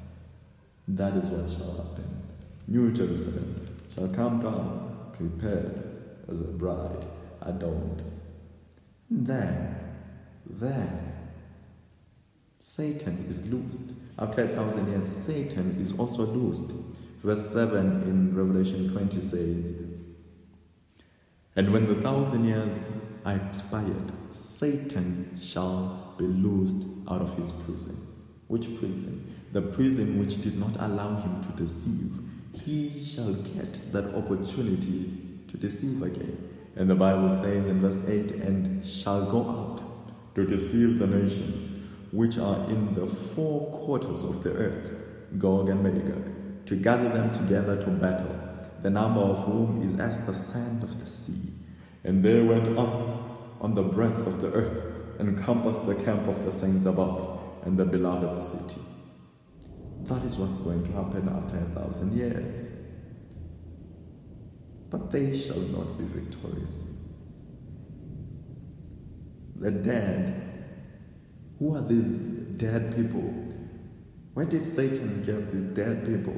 That 0.88 1.16
is 1.18 1.30
what 1.30 1.50
shall 1.50 1.76
happen. 1.76 2.24
New 2.68 2.92
Jerusalem 2.92 3.66
shall 3.94 4.08
come 4.10 4.42
down 4.42 5.12
prepared 5.18 5.84
as 6.30 6.42
a 6.42 6.46
bride 6.46 7.06
adorned. 7.42 8.04
Then, 9.10 9.76
then 10.50 11.14
Satan 12.60 13.26
is 13.30 13.46
loosed. 13.48 13.94
After 14.18 14.44
a 14.44 14.48
thousand 14.48 14.90
years, 14.90 15.08
Satan 15.08 15.78
is 15.80 15.98
also 15.98 16.26
loosed. 16.26 16.72
Verse 17.24 17.50
7 17.52 18.04
in 18.04 18.36
Revelation 18.36 18.92
20 18.92 19.22
says, 19.22 19.74
And 21.56 21.72
when 21.72 21.88
the 21.88 22.02
thousand 22.02 22.46
years 22.46 22.88
are 23.26 23.36
expired, 23.36 24.12
Satan 24.32 25.40
shall 25.42 26.16
be 26.18 26.26
loosed 26.26 26.88
out 27.08 27.22
of 27.22 27.38
his 27.38 27.52
prison. 27.66 28.13
Which 28.54 28.78
prison? 28.78 29.34
The 29.52 29.64
prison 29.64 30.20
which 30.20 30.40
did 30.44 30.60
not 30.60 30.76
allow 30.78 31.16
him 31.16 31.42
to 31.42 31.64
deceive. 31.64 32.12
He 32.64 33.04
shall 33.04 33.34
get 33.34 33.92
that 33.92 34.14
opportunity 34.14 35.12
to 35.48 35.58
deceive 35.58 36.04
again. 36.04 36.38
And 36.76 36.88
the 36.88 36.94
Bible 36.94 37.32
says 37.32 37.66
in 37.66 37.82
verse 37.82 38.00
8, 38.08 38.44
and 38.46 38.86
shall 38.86 39.26
go 39.26 39.50
out 39.50 40.36
to 40.36 40.46
deceive 40.46 41.00
the 41.00 41.08
nations 41.08 41.80
which 42.12 42.38
are 42.38 42.58
in 42.70 42.94
the 42.94 43.08
four 43.08 43.72
quarters 43.72 44.24
of 44.24 44.44
the 44.44 44.52
earth, 44.52 44.92
Gog 45.40 45.70
and 45.70 45.82
Magog, 45.82 46.68
to 46.68 46.76
gather 46.76 47.10
them 47.10 47.32
together 47.32 47.82
to 47.82 47.90
battle, 47.90 48.40
the 48.84 48.92
number 48.92 49.22
of 49.22 49.46
whom 49.46 49.82
is 49.82 50.00
as 50.00 50.24
the 50.28 50.34
sand 50.36 50.84
of 50.84 51.00
the 51.04 51.10
sea. 51.10 51.54
And 52.04 52.24
they 52.24 52.40
went 52.40 52.78
up 52.78 53.62
on 53.62 53.74
the 53.74 53.82
breadth 53.82 54.28
of 54.28 54.42
the 54.42 54.52
earth 54.52 54.94
and 55.18 55.44
compassed 55.44 55.88
the 55.88 55.96
camp 55.96 56.28
of 56.28 56.46
the 56.46 56.52
saints 56.52 56.86
about 56.86 57.33
and 57.66 57.78
the 57.78 57.86
beloved 57.86 58.38
city. 58.38 58.82
That 60.04 60.24
is 60.24 60.36
what's 60.38 60.58
going 60.58 60.84
to 60.86 60.92
happen 60.92 61.30
after 61.30 61.58
a 61.58 61.80
thousand 61.80 62.18
years. 62.18 62.68
But 64.90 65.12
they 65.12 65.40
shall 65.40 65.60
not 65.60 65.98
be 65.98 66.06
victorious. 66.06 66.76
The 69.56 69.72
dead 69.72 70.44
who 71.64 71.76
are 71.76 71.82
these 71.82 72.18
dead 72.58 72.94
people? 72.96 73.34
Where 74.34 74.46
did 74.46 74.76
Satan 74.76 75.22
get 75.22 75.54
these 75.54 75.68
dead 75.68 76.06
people? 76.06 76.36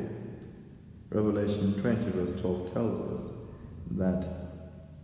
Revelation 1.10 1.82
20, 1.82 2.12
verse 2.12 2.40
12 2.40 2.74
tells 2.74 3.02
us 3.02 3.28
that, 3.92 4.28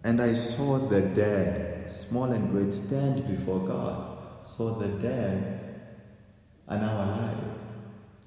and 0.03 0.21
I 0.21 0.33
saw 0.35 0.77
the 0.77 1.01
dead, 1.01 1.91
small 1.91 2.25
and 2.25 2.51
great, 2.51 2.71
stand 2.73 3.27
before 3.27 3.65
God. 3.65 4.47
So 4.47 4.75
the 4.75 4.89
dead 4.99 5.60
are 6.67 6.77
now 6.77 6.95
alive. 6.95 7.37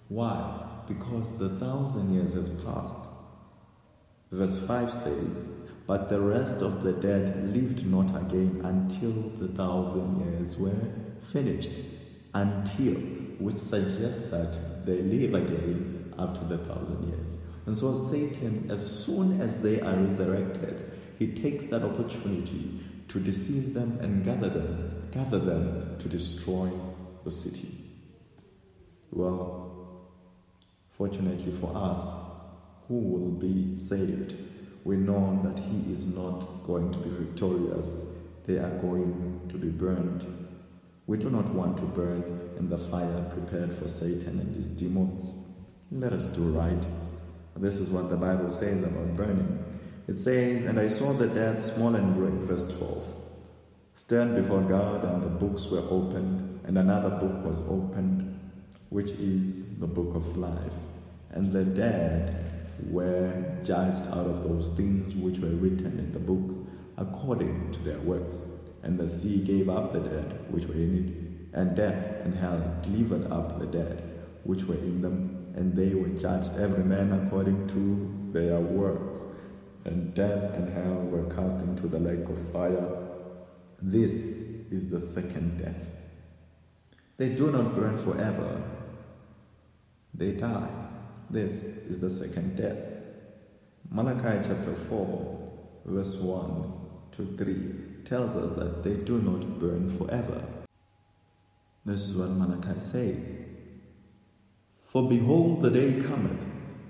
Why? 0.08 0.66
Because 0.86 1.38
the 1.38 1.58
thousand 1.58 2.14
years 2.14 2.34
has 2.34 2.50
passed. 2.64 2.96
Verse 4.30 4.58
5 4.66 4.92
says, 4.92 5.44
But 5.86 6.10
the 6.10 6.20
rest 6.20 6.56
of 6.56 6.82
the 6.82 6.92
dead 6.92 7.54
lived 7.54 7.86
not 7.86 8.10
again 8.20 8.60
until 8.64 9.12
the 9.38 9.48
thousand 9.54 10.20
years 10.20 10.58
were 10.58 10.74
finished 11.32 11.70
until, 12.34 12.94
which 13.38 13.56
suggests 13.56 14.30
that 14.30 14.84
they 14.84 15.02
live 15.02 15.34
again 15.34 16.12
after 16.18 16.44
the 16.44 16.58
thousand 16.58 17.08
years. 17.08 17.38
And 17.66 17.76
so 17.76 17.98
Satan, 17.98 18.70
as 18.70 19.04
soon 19.04 19.40
as 19.40 19.56
they 19.62 19.80
are 19.80 19.96
resurrected, 19.96 20.92
he 21.18 21.28
takes 21.28 21.66
that 21.66 21.82
opportunity 21.82 22.80
to 23.08 23.20
deceive 23.20 23.72
them 23.72 23.98
and 24.00 24.24
gather 24.24 24.50
them, 24.50 25.08
gather 25.12 25.38
them 25.38 25.96
to 26.00 26.08
destroy 26.08 26.70
the 27.24 27.30
city. 27.30 27.83
Well, 29.14 30.08
fortunately 30.98 31.52
for 31.52 31.72
us, 31.74 32.06
who 32.88 32.98
will 32.98 33.30
be 33.30 33.78
saved, 33.78 34.34
we 34.84 34.96
know 34.96 35.40
that 35.44 35.58
he 35.58 35.92
is 35.92 36.06
not 36.06 36.40
going 36.66 36.92
to 36.92 36.98
be 36.98 37.10
victorious. 37.10 37.96
They 38.46 38.58
are 38.58 38.78
going 38.78 39.40
to 39.48 39.56
be 39.56 39.68
burned 39.68 40.44
we 41.06 41.18
do 41.18 41.28
not 41.28 41.46
want 41.50 41.76
to 41.76 41.82
burn 41.82 42.50
in 42.58 42.70
the 42.70 42.78
fire 42.78 43.30
prepared 43.34 43.76
for 43.76 43.86
Satan 43.86 44.40
and 44.40 44.56
his 44.56 44.66
demons. 44.70 45.30
Let 45.92 46.14
us 46.14 46.26
do 46.26 46.42
right. 46.44 46.82
This 47.56 47.76
is 47.76 47.90
what 47.90 48.08
the 48.08 48.16
Bible 48.16 48.50
says 48.50 48.82
about 48.82 49.14
burning. 49.14 49.62
It 50.08 50.14
says, 50.14 50.64
And 50.64 50.80
I 50.80 50.88
saw 50.88 51.12
the 51.12 51.28
dead, 51.28 51.62
small 51.62 51.94
and 51.94 52.14
great, 52.14 52.48
verse 52.48 52.74
12, 52.78 53.04
stand 53.94 54.34
before 54.34 54.62
God, 54.62 55.04
and 55.04 55.22
the 55.22 55.28
books 55.28 55.66
were 55.66 55.84
opened, 55.90 56.60
and 56.64 56.78
another 56.78 57.10
book 57.10 57.44
was 57.44 57.60
opened, 57.68 58.23
which 58.94 59.10
is 59.18 59.76
the 59.80 59.88
book 59.88 60.14
of 60.14 60.36
life. 60.36 60.78
And 61.32 61.52
the 61.52 61.64
dead 61.64 62.70
were 62.88 63.58
judged 63.64 64.06
out 64.06 64.26
of 64.32 64.44
those 64.44 64.68
things 64.76 65.16
which 65.16 65.40
were 65.40 65.48
written 65.48 65.98
in 65.98 66.12
the 66.12 66.20
books 66.20 66.58
according 66.96 67.72
to 67.72 67.80
their 67.80 67.98
works. 67.98 68.40
And 68.84 68.96
the 68.96 69.08
sea 69.08 69.38
gave 69.38 69.68
up 69.68 69.92
the 69.92 69.98
dead 69.98 70.38
which 70.48 70.66
were 70.66 70.74
in 70.74 70.92
it, 71.02 71.58
and 71.58 71.74
death 71.74 72.24
and 72.24 72.36
hell 72.36 72.62
delivered 72.82 73.32
up 73.32 73.58
the 73.58 73.66
dead 73.66 74.00
which 74.44 74.62
were 74.62 74.76
in 74.76 75.02
them, 75.02 75.52
and 75.56 75.74
they 75.74 75.92
were 75.94 76.20
judged 76.20 76.52
every 76.56 76.84
man 76.84 77.10
according 77.20 77.66
to 77.74 78.32
their 78.32 78.60
works. 78.60 79.22
And 79.86 80.14
death 80.14 80.54
and 80.54 80.72
hell 80.72 81.00
were 81.10 81.28
cast 81.34 81.62
into 81.62 81.88
the 81.88 81.98
lake 81.98 82.28
of 82.28 82.38
fire. 82.52 82.88
This 83.82 84.14
is 84.70 84.88
the 84.88 85.00
second 85.00 85.58
death. 85.58 85.88
They 87.16 87.30
do 87.30 87.50
not 87.50 87.74
burn 87.74 87.98
forever, 87.98 88.62
they 90.14 90.32
die. 90.32 90.68
This 91.30 91.62
is 91.62 92.00
the 92.00 92.10
second 92.10 92.56
death. 92.56 92.78
Malachi 93.90 94.46
chapter 94.46 94.74
4, 94.88 95.52
verse 95.86 96.16
1 96.16 96.72
to 97.12 97.36
3 97.36 98.04
tells 98.04 98.36
us 98.36 98.56
that 98.58 98.84
they 98.84 98.94
do 99.04 99.20
not 99.20 99.58
burn 99.58 99.96
forever. 99.98 100.44
This 101.84 102.08
is 102.08 102.16
what 102.16 102.30
Malachi 102.30 102.80
says. 102.80 103.38
For 104.84 105.08
behold, 105.08 105.62
the 105.62 105.70
day 105.70 106.00
cometh 106.00 106.40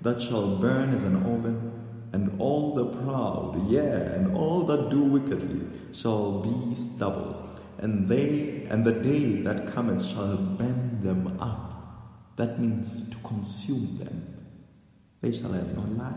that 0.03 0.21
shall 0.21 0.57
burn 0.57 0.93
as 0.93 1.03
an 1.03 1.17
oven, 1.17 1.71
and 2.13 2.39
all 2.39 2.75
the 2.75 2.85
proud, 2.85 3.67
yea, 3.67 4.13
and 4.15 4.35
all 4.35 4.63
that 4.65 4.89
do 4.89 5.03
wickedly 5.03 5.67
shall 5.91 6.41
be 6.41 6.75
stubble, 6.75 7.49
and 7.79 8.07
they 8.07 8.67
and 8.69 8.85
the 8.85 8.91
day 8.91 9.41
that 9.41 9.73
cometh 9.73 10.05
shall 10.05 10.37
burn 10.37 10.99
them 11.01 11.37
up. 11.41 11.74
That 12.35 12.59
means 12.59 13.09
to 13.09 13.17
consume 13.17 13.97
them. 13.97 14.37
They 15.21 15.31
shall 15.31 15.53
have 15.53 15.75
no 15.75 15.83
life. 16.03 16.13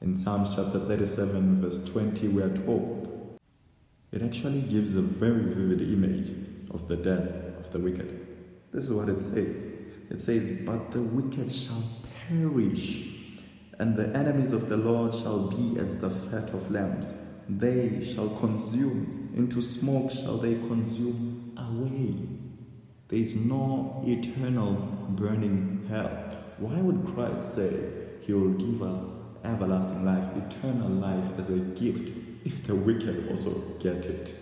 In 0.00 0.14
Psalms 0.14 0.54
chapter 0.54 0.78
37, 0.78 1.60
verse 1.60 1.84
20, 1.90 2.28
we 2.28 2.42
are 2.42 2.56
told 2.58 3.38
it 4.12 4.22
actually 4.22 4.60
gives 4.62 4.96
a 4.96 5.02
very 5.02 5.42
vivid 5.52 5.82
image 5.82 6.32
of 6.70 6.86
the 6.88 6.96
death 6.96 7.28
of 7.58 7.72
the 7.72 7.78
wicked. 7.78 8.26
This 8.72 8.84
is 8.84 8.92
what 8.92 9.08
it 9.08 9.20
says 9.20 9.76
it 10.10 10.20
says, 10.20 10.50
But 10.64 10.90
the 10.92 11.02
wicked 11.02 11.50
shall 11.50 11.82
perish, 12.28 13.08
and 13.78 13.96
the 13.96 14.08
enemies 14.16 14.52
of 14.52 14.68
the 14.68 14.76
Lord 14.76 15.14
shall 15.14 15.48
be 15.48 15.78
as 15.80 15.94
the 15.96 16.10
fat 16.10 16.50
of 16.50 16.70
lambs. 16.70 17.06
They 17.48 18.12
shall 18.14 18.30
consume, 18.30 19.32
into 19.36 19.60
smoke 19.60 20.10
shall 20.10 20.38
they 20.38 20.54
consume 20.54 21.52
away. 21.56 22.35
There 23.08 23.18
is 23.18 23.34
no 23.34 24.02
eternal 24.06 24.74
burning 25.10 25.86
hell. 25.88 26.08
Why 26.58 26.80
would 26.80 27.14
Christ 27.14 27.54
say 27.54 27.90
he 28.22 28.32
will 28.32 28.54
give 28.54 28.82
us 28.82 29.04
everlasting 29.44 30.04
life, 30.04 30.24
eternal 30.36 30.88
life 30.88 31.38
as 31.38 31.48
a 31.50 31.58
gift, 31.58 32.16
if 32.44 32.66
the 32.66 32.74
wicked 32.74 33.28
also 33.30 33.50
get 33.80 34.04
it. 34.06 34.34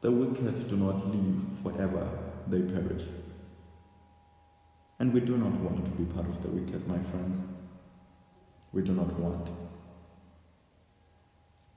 The 0.00 0.10
wicked 0.10 0.68
do 0.68 0.76
not 0.76 1.06
live 1.06 1.42
forever, 1.62 2.08
they 2.48 2.60
perish. 2.60 3.04
And 4.98 5.12
we 5.12 5.20
do 5.20 5.36
not 5.36 5.52
want 5.60 5.84
to 5.84 5.90
be 5.92 6.04
part 6.12 6.26
of 6.26 6.42
the 6.42 6.48
wicked, 6.48 6.86
my 6.88 6.98
friends. 7.10 7.38
We 8.72 8.82
do 8.82 8.92
not 8.92 9.12
want. 9.18 9.48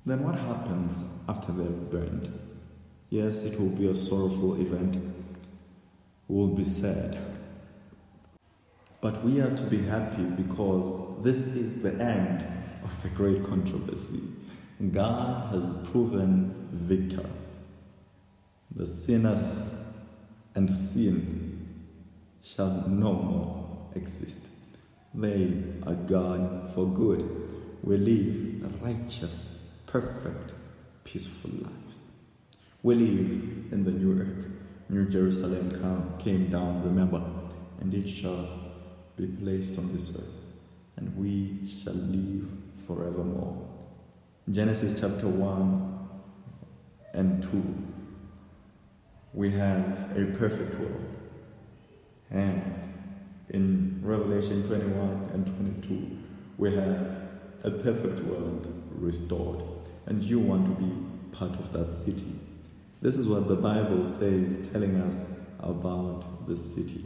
Then 0.05 0.23
what 0.23 0.35
happens 0.35 1.03
after 1.27 1.51
they've 1.51 1.91
burned? 1.91 2.33
Yes, 3.09 3.43
it 3.43 3.59
will 3.59 3.69
be 3.69 3.89
a 3.89 3.95
sorrowful 3.95 4.55
event. 4.61 5.18
Will 6.29 6.47
be 6.47 6.63
sad. 6.63 7.17
But 9.01 9.23
we 9.25 9.41
are 9.41 9.55
to 9.55 9.63
be 9.63 9.81
happy 9.81 10.23
because 10.23 11.23
this 11.23 11.47
is 11.47 11.81
the 11.81 11.93
end 11.93 12.45
of 12.83 13.01
the 13.01 13.09
great 13.09 13.43
controversy. 13.43 14.21
God 14.91 15.53
has 15.53 15.73
proven 15.89 16.69
victor. 16.71 17.27
The 18.75 18.85
sinners 18.85 19.73
and 20.53 20.75
sin 20.75 21.87
shall 22.43 22.87
no 22.87 23.13
more 23.13 23.89
exist. 23.95 24.45
They 25.15 25.63
are 25.87 25.95
gone 25.95 26.71
for 26.75 26.85
good. 26.85 27.23
We 27.81 27.97
live 27.97 28.83
righteous, 28.83 29.55
perfect, 29.87 30.51
peaceful 31.03 31.49
lives. 31.51 31.99
We 32.83 32.93
live 32.93 33.73
in 33.73 33.83
the 33.83 33.91
new 33.91 34.21
earth. 34.21 34.58
New 34.89 35.05
Jerusalem 35.05 36.15
came 36.17 36.49
down, 36.49 36.83
remember, 36.83 37.21
and 37.79 37.93
it 37.93 38.09
shall 38.09 38.49
be 39.15 39.27
placed 39.27 39.77
on 39.77 39.95
this 39.95 40.09
earth, 40.09 40.41
and 40.97 41.15
we 41.15 41.69
shall 41.83 41.93
live 41.93 42.49
forevermore. 42.87 43.67
Genesis 44.51 44.99
chapter 44.99 45.27
1 45.27 46.09
and 47.13 47.43
2. 47.43 47.49
we 49.33 49.51
have 49.51 50.17
a 50.17 50.25
perfect 50.37 50.79
world. 50.79 51.15
And 52.31 52.61
in 53.49 53.99
Revelation 54.03 54.67
21 54.67 55.29
and 55.33 55.45
22, 55.85 56.17
we 56.57 56.73
have 56.73 57.29
a 57.63 57.69
perfect 57.69 58.21
world 58.21 58.67
restored. 58.95 59.63
And 60.07 60.23
you 60.23 60.39
want 60.39 60.65
to 60.65 60.83
be 60.83 60.91
part 61.31 61.51
of 61.59 61.71
that 61.73 61.93
city. 61.93 62.39
This 63.01 63.15
is 63.15 63.27
what 63.27 63.47
the 63.47 63.55
Bible 63.55 64.07
says, 64.19 64.67
telling 64.71 64.97
us 64.97 65.15
about 65.59 66.47
the 66.47 66.55
city. 66.55 67.05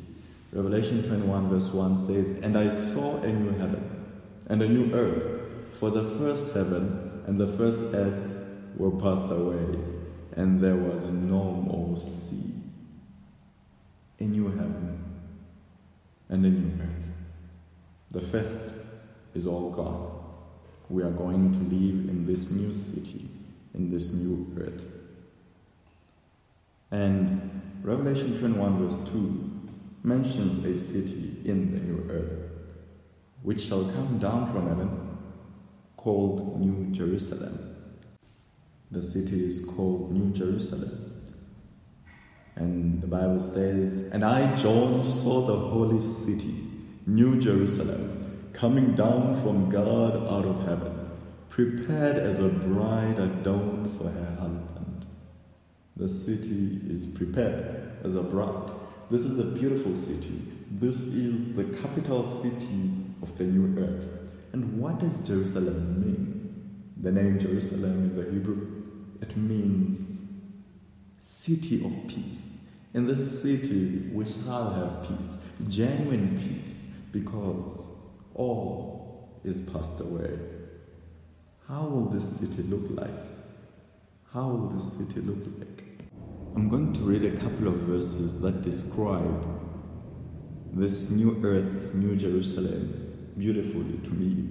Revelation 0.52 1.04
21, 1.08 1.50
verse 1.50 1.70
1 1.72 1.98
says, 1.98 2.30
And 2.42 2.58
I 2.58 2.70
saw 2.70 3.18
a 3.18 3.32
new 3.32 3.52
heaven 3.52 4.06
and 4.48 4.62
a 4.62 4.68
new 4.68 4.94
earth, 4.94 5.42
for 5.80 5.92
the 5.92 6.04
first 6.18 6.54
heaven 6.54 7.24
and 7.28 7.40
the 7.40 7.48
first 7.58 7.80
earth 7.94 8.34
were 8.76 8.92
passed 8.92 9.32
away, 9.32 9.80
and 10.36 10.62
there 10.62 10.76
was 10.76 11.08
no 11.08 11.44
more 11.44 11.98
sea. 11.98 12.54
A 14.20 14.24
new 14.24 14.50
heaven 14.50 15.04
and 16.30 16.46
a 16.46 16.50
new 16.50 16.84
earth. 16.84 17.12
The 18.12 18.22
first 18.22 18.76
is 19.36 19.48
all 19.48 19.72
gone. 19.72 20.20
We 20.90 21.04
are 21.04 21.12
going 21.12 21.52
to 21.52 21.60
live 21.60 22.10
in 22.10 22.26
this 22.26 22.50
new 22.50 22.74
city, 22.74 23.28
in 23.74 23.92
this 23.92 24.12
new 24.12 24.48
earth. 24.60 24.93
And 26.94 27.50
Revelation 27.82 28.38
21, 28.38 28.88
verse 28.88 29.12
2 29.12 29.52
mentions 30.04 30.64
a 30.64 30.78
city 30.80 31.42
in 31.44 31.72
the 31.74 31.80
new 31.80 32.08
earth, 32.12 32.52
which 33.42 33.62
shall 33.62 33.86
come 33.86 34.20
down 34.20 34.54
from 34.54 34.68
heaven, 34.68 35.18
called 35.98 36.62
New 36.62 36.94
Jerusalem. 36.94 37.76
The 38.92 39.02
city 39.02 39.44
is 39.44 39.66
called 39.66 40.12
New 40.12 40.32
Jerusalem. 40.34 41.24
And 42.58 43.02
the 43.02 43.08
Bible 43.08 43.42
says, 43.42 44.12
And 44.12 44.24
I, 44.24 44.56
John, 44.56 45.04
saw 45.04 45.48
the 45.48 45.58
holy 45.58 46.00
city, 46.00 46.68
New 47.08 47.42
Jerusalem, 47.42 48.52
coming 48.54 48.94
down 48.94 49.42
from 49.42 49.68
God 49.68 50.16
out 50.16 50.46
of 50.46 50.68
heaven, 50.68 51.10
prepared 51.50 52.18
as 52.18 52.38
a 52.38 52.50
bride 52.50 53.18
adorned 53.18 53.98
for 53.98 54.10
her 54.10 54.36
husband. 54.40 54.63
The 55.96 56.10
city 56.10 56.82
is 56.90 57.06
prepared 57.06 57.98
as 58.04 58.16
a 58.16 58.24
bride. 58.24 58.72
This 59.12 59.26
is 59.26 59.38
a 59.40 59.44
beautiful 59.44 59.96
city. 59.96 60.42
This 60.72 61.02
is 61.02 61.54
the 61.54 61.66
capital 61.66 62.26
city 62.26 62.92
of 63.22 63.38
the 63.38 63.44
new 63.44 63.80
earth. 63.80 64.08
And 64.54 64.80
what 64.80 65.00
does 65.00 65.28
Jerusalem 65.28 66.02
mean? 66.02 66.34
The 67.02 67.12
name 67.12 67.40
Jerusalem 67.40 68.12
in 68.12 68.16
the 68.16 68.32
Hebrew, 68.32 68.84
it 69.22 69.36
means 69.38 70.20
city 71.22 71.84
of 71.86 72.08
peace. 72.08 72.54
In 72.94 73.08
this 73.08 73.42
city, 73.42 74.10
we 74.12 74.26
shall 74.26 74.74
have 74.74 75.08
peace, 75.08 75.36
genuine 75.68 76.40
peace, 76.40 76.80
because 77.12 77.80
all 78.36 79.40
is 79.44 79.60
passed 79.72 80.00
away. 80.00 80.40
How 81.68 81.86
will 81.86 82.06
this 82.06 82.40
city 82.40 82.64
look 82.64 82.86
like? 82.90 83.10
How 84.32 84.48
will 84.48 84.70
this 84.70 84.94
city 84.94 85.22
look 85.22 85.44
like? 85.60 85.73
I'm 86.56 86.70
going 86.70 86.94
to 86.94 87.00
read 87.02 87.26
a 87.26 87.36
couple 87.38 87.68
of 87.68 87.76
verses 87.82 88.40
that 88.42 88.62
describe 88.62 89.44
this 90.72 91.10
new 91.10 91.44
earth, 91.44 91.94
New 91.96 92.16
Jerusalem, 92.16 93.32
beautifully 93.38 93.98
to 94.04 94.10
me, 94.12 94.50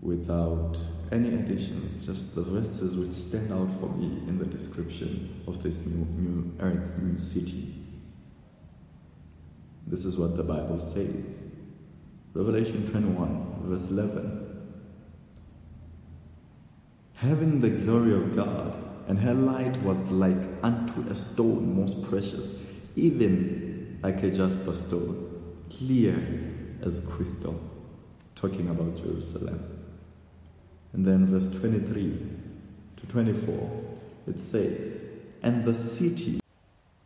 without 0.00 0.78
any 1.12 1.34
additions, 1.34 2.06
just 2.06 2.34
the 2.34 2.42
verses 2.42 2.96
which 2.96 3.12
stand 3.12 3.52
out 3.52 3.68
for 3.80 3.90
me 3.90 4.06
in 4.28 4.38
the 4.38 4.46
description 4.46 5.42
of 5.46 5.62
this 5.62 5.84
new, 5.84 6.06
new 6.06 6.52
earth, 6.60 6.98
new 6.98 7.18
city. 7.18 7.74
This 9.86 10.06
is 10.06 10.16
what 10.16 10.36
the 10.36 10.42
Bible 10.42 10.78
says. 10.78 11.36
Revelation 12.32 12.88
21, 12.90 13.62
verse 13.64 13.90
11. 13.90 14.46
Having 17.14 17.60
the 17.60 17.70
glory 17.70 18.14
of 18.14 18.34
God, 18.34 18.89
and 19.08 19.18
her 19.18 19.34
light 19.34 19.76
was 19.82 19.98
like 20.10 20.36
unto 20.62 21.08
a 21.10 21.14
stone 21.14 21.76
most 21.80 22.02
precious, 22.08 22.52
even 22.96 23.98
like 24.02 24.22
a 24.22 24.30
jasper 24.30 24.74
stone, 24.74 25.42
clear 25.70 26.16
as 26.82 27.00
crystal. 27.00 27.60
Talking 28.34 28.70
about 28.70 28.96
Jerusalem. 28.96 29.80
And 30.92 31.04
then 31.04 31.26
verse 31.26 31.46
23 31.46 32.18
to 32.96 33.06
24, 33.06 33.70
it 34.28 34.40
says, 34.40 34.94
And 35.42 35.64
the 35.64 35.74
city 35.74 36.40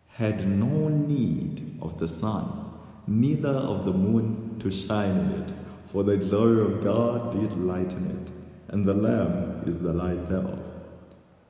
had 0.09 0.48
no 0.48 0.88
need 0.88 1.78
of 1.83 1.98
the 1.98 2.09
sun, 2.09 2.70
neither 3.07 3.50
of 3.50 3.85
the 3.85 3.92
moon 3.92 4.57
to 4.61 4.70
shine 4.70 5.11
in 5.11 5.42
it, 5.42 5.52
for 5.92 6.04
the 6.04 6.16
glory 6.16 6.61
of 6.61 6.83
God 6.85 7.33
did 7.33 7.59
lighten 7.59 8.22
it, 8.22 8.72
and 8.72 8.85
the 8.85 8.94
Lamb 8.94 9.62
is 9.66 9.80
the 9.80 9.92
light 9.92 10.28
thereof. 10.28 10.63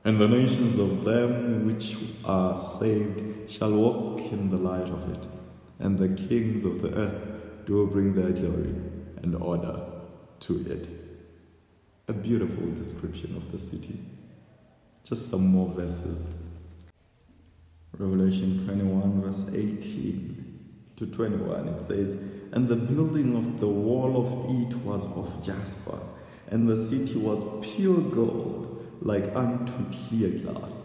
And 0.05 0.21
the 0.21 0.27
nations 0.27 0.77
of 0.79 1.03
them 1.03 1.65
which 1.65 1.97
are 2.23 2.57
saved 2.57 3.51
shall 3.51 3.71
walk 3.71 4.19
in 4.31 4.49
the 4.49 4.57
light 4.57 4.89
of 4.89 5.11
it, 5.11 5.23
and 5.79 5.97
the 5.97 6.09
kings 6.09 6.63
of 6.63 6.81
the 6.81 6.93
earth 6.95 7.65
do 7.65 7.87
bring 7.87 8.13
their 8.13 8.31
glory 8.31 8.75
and 9.21 9.35
order 9.35 9.79
to 10.41 10.71
it 10.71 10.87
a 12.07 12.13
beautiful 12.13 12.69
description 12.71 13.35
of 13.35 13.51
the 13.51 13.57
city. 13.57 13.99
Just 15.03 15.29
some 15.29 15.47
more 15.47 15.69
verses. 15.69 16.27
Revelation 17.97 18.63
21, 18.65 19.21
verse 19.21 19.45
18 19.53 20.59
to 20.97 21.07
21, 21.07 21.67
it 21.67 21.87
says, 21.87 22.15
And 22.51 22.67
the 22.67 22.75
building 22.75 23.35
of 23.35 23.59
the 23.59 23.67
wall 23.67 24.17
of 24.17 24.61
it 24.61 24.75
was 24.83 25.05
of 25.05 25.43
jasper, 25.43 25.97
and 26.49 26.67
the 26.69 26.77
city 26.77 27.15
was 27.15 27.43
pure 27.65 28.01
gold, 28.01 28.74
like 29.01 29.35
unto 29.35 29.73
clear 30.07 30.29
glass. 30.29 30.77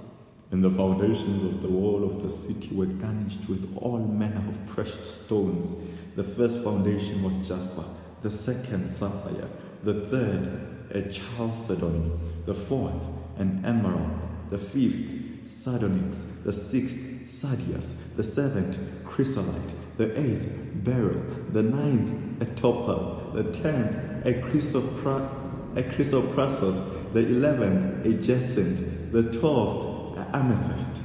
And 0.51 0.65
the 0.65 0.71
foundations 0.71 1.45
of 1.45 1.63
the 1.63 1.69
wall 1.69 2.05
of 2.05 2.23
the 2.23 2.31
city 2.31 2.75
were 2.75 2.87
garnished 2.87 3.49
with 3.49 3.77
all 3.77 3.99
manner 3.99 4.43
of 4.49 4.67
precious 4.67 5.15
stones. 5.15 5.75
The 6.17 6.25
first 6.25 6.63
foundation 6.65 7.23
was 7.23 7.37
jasper, 7.47 7.85
the 8.23 8.31
second 8.31 8.89
sapphire, 8.89 9.49
the 9.85 10.07
third 10.07 10.67
a 10.93 11.03
chalcedony, 11.13 12.11
the 12.47 12.55
fourth 12.55 12.93
an 13.39 13.63
emerald, 13.65 14.11
the 14.51 14.59
fifth 14.59 15.49
sardonyx, 15.49 16.21
the 16.45 16.53
sixth 16.53 16.99
sardius, 17.29 17.97
the 18.17 18.25
seventh 18.25 18.77
chrysolite, 19.05 19.73
the 19.97 20.19
eighth 20.19 20.49
beryl, 20.85 21.23
the 21.53 21.63
ninth 21.63 22.43
a 22.43 22.47
topaz, 22.57 23.35
the 23.35 23.45
tenth 23.53 24.27
a, 24.27 24.31
a 24.31 25.83
chrysoprasus, 25.83 27.00
the 27.13 27.21
eleventh 27.21 28.07
a 28.07 28.15
jacinth, 28.15 29.13
the 29.13 29.23
twelfth 29.39 30.19
a 30.19 30.37
amethyst, 30.37 31.03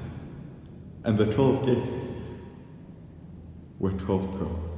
and 1.03 1.17
the 1.17 1.31
twelve 1.33 1.65
gates 1.65 2.07
were 3.79 3.91
twelve 3.91 4.31
pearls. 4.37 4.71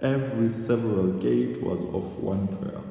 Every 0.00 0.50
several 0.50 1.12
gate 1.14 1.62
was 1.62 1.84
of 1.86 2.22
one 2.22 2.48
pearl 2.48 2.84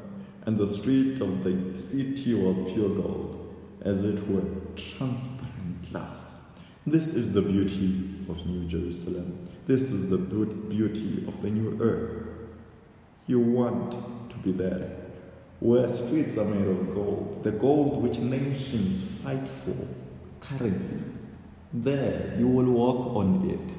and 0.47 0.57
the 0.57 0.65
street 0.65 1.19
of 1.19 1.43
the 1.43 1.77
city 1.77 2.33
was 2.33 2.57
pure 2.71 2.87
gold, 2.87 3.53
as 3.81 4.05
it 4.05 4.25
were 4.29 4.45
transparent 4.77 5.91
glass. 5.91 6.25
This 6.85 7.13
is 7.13 7.33
the 7.33 7.41
beauty 7.41 8.15
of 8.29 8.45
New 8.47 8.65
Jerusalem. 8.65 9.49
This 9.67 9.91
is 9.91 10.09
the 10.09 10.17
beauty 10.17 11.25
of 11.27 11.41
the 11.41 11.49
new 11.49 11.77
earth. 11.81 12.27
You 13.27 13.41
want 13.41 13.91
to 14.29 14.37
be 14.37 14.53
there, 14.53 14.89
where 15.59 15.89
streets 15.89 16.37
are 16.37 16.45
made 16.45 16.67
of 16.67 16.93
gold, 16.93 17.41
the 17.43 17.51
gold 17.51 18.01
which 18.01 18.19
nations 18.19 19.01
fight 19.23 19.47
for 19.65 19.75
currently. 20.39 21.01
There 21.73 22.35
you 22.37 22.47
will 22.47 22.71
walk 22.71 23.15
on 23.15 23.49
it. 23.49 23.75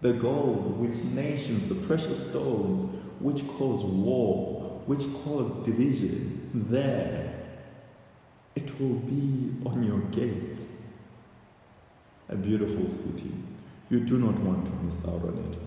The 0.00 0.12
gold 0.12 0.78
which 0.78 1.04
nations, 1.04 1.68
the 1.68 1.74
precious 1.86 2.28
stones 2.30 2.88
which 3.18 3.46
cause 3.48 3.84
war, 3.84 4.80
which 4.86 5.02
cause 5.24 5.50
division, 5.64 6.50
there 6.54 7.34
it 8.54 8.80
will 8.80 8.94
be 9.00 9.54
on 9.66 9.82
your 9.82 10.00
gates. 10.10 10.68
A 12.28 12.36
beautiful 12.36 12.88
city. 12.88 13.32
You 13.90 14.00
do 14.00 14.18
not 14.18 14.38
want 14.38 14.66
to 14.66 14.72
miss 14.84 15.04
out 15.04 15.22
on 15.22 15.52
it. 15.52 15.58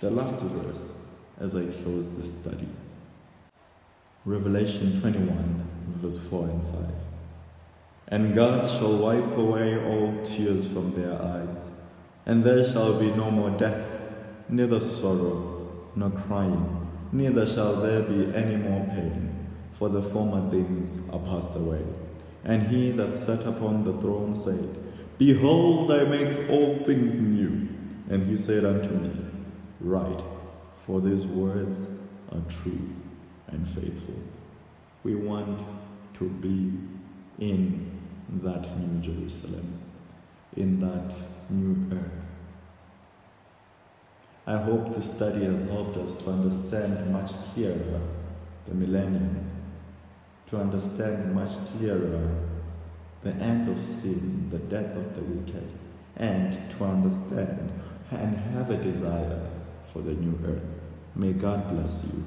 The 0.00 0.10
last 0.10 0.40
verse 0.40 0.94
as 1.40 1.56
I 1.56 1.64
close 1.64 2.08
this 2.10 2.30
study 2.38 2.68
Revelation 4.24 5.00
21, 5.00 5.68
verse 6.00 6.18
4 6.18 6.44
and 6.48 6.62
5. 6.62 6.84
And 8.08 8.34
God 8.34 8.68
shall 8.68 8.96
wipe 8.96 9.36
away 9.36 9.76
all 9.84 10.24
tears 10.24 10.66
from 10.66 10.94
their 10.94 11.20
eyes, 11.20 11.58
and 12.26 12.42
there 12.42 12.66
shall 12.70 12.98
be 12.98 13.10
no 13.10 13.30
more 13.30 13.50
death, 13.50 13.86
neither 14.48 14.80
sorrow, 14.80 15.90
nor 15.94 16.10
crying 16.10 16.84
neither 17.14 17.46
shall 17.46 17.76
there 17.76 18.02
be 18.02 18.34
any 18.34 18.56
more 18.56 18.84
pain, 18.86 19.48
for 19.78 19.88
the 19.88 20.02
former 20.02 20.50
things 20.50 20.98
are 21.12 21.20
passed 21.20 21.54
away. 21.56 21.80
And 22.44 22.66
he 22.66 22.90
that 22.90 23.16
sat 23.16 23.46
upon 23.46 23.84
the 23.84 23.92
throne 24.00 24.34
said, 24.34 24.68
Behold, 25.16 25.92
I 25.92 26.04
make 26.04 26.50
all 26.50 26.82
things 26.84 27.16
new. 27.16 27.68
And 28.10 28.28
he 28.28 28.36
said 28.36 28.64
unto 28.64 28.90
me, 28.90 29.12
Write, 29.80 30.22
for 30.84 31.00
these 31.00 31.24
words 31.24 31.82
are 32.32 32.42
true 32.48 32.90
and 33.54 33.66
faithful. 33.68 34.14
We 35.02 35.14
want 35.14 35.64
to 36.18 36.28
be 36.28 36.72
in 37.38 37.90
that 38.42 38.68
new 38.78 39.00
Jerusalem, 39.00 39.80
in 40.56 40.80
that 40.80 41.14
new 41.50 41.96
earth. 41.96 42.24
I 44.46 44.58
hope 44.58 44.94
this 44.94 45.10
study 45.10 45.44
has 45.44 45.64
helped 45.70 45.96
us 45.96 46.12
to 46.22 46.30
understand 46.30 47.10
much 47.12 47.32
clearer 47.54 48.00
the 48.66 48.74
millennium, 48.74 49.50
to 50.48 50.58
understand 50.58 51.34
much 51.34 51.52
clearer 51.72 52.30
the 53.22 53.30
end 53.30 53.68
of 53.68 53.82
sin, 53.82 54.48
the 54.50 54.58
death 54.58 54.96
of 54.96 55.14
the 55.14 55.22
wicked, 55.22 55.66
and 56.16 56.70
to 56.70 56.84
understand 56.84 57.72
and 58.10 58.36
have 58.36 58.70
a 58.70 58.76
desire 58.76 59.50
for 59.92 60.00
the 60.02 60.12
new 60.12 60.38
earth. 60.46 60.62
May 61.16 61.32
God 61.32 61.70
bless 61.70 62.04
you. 62.04 62.24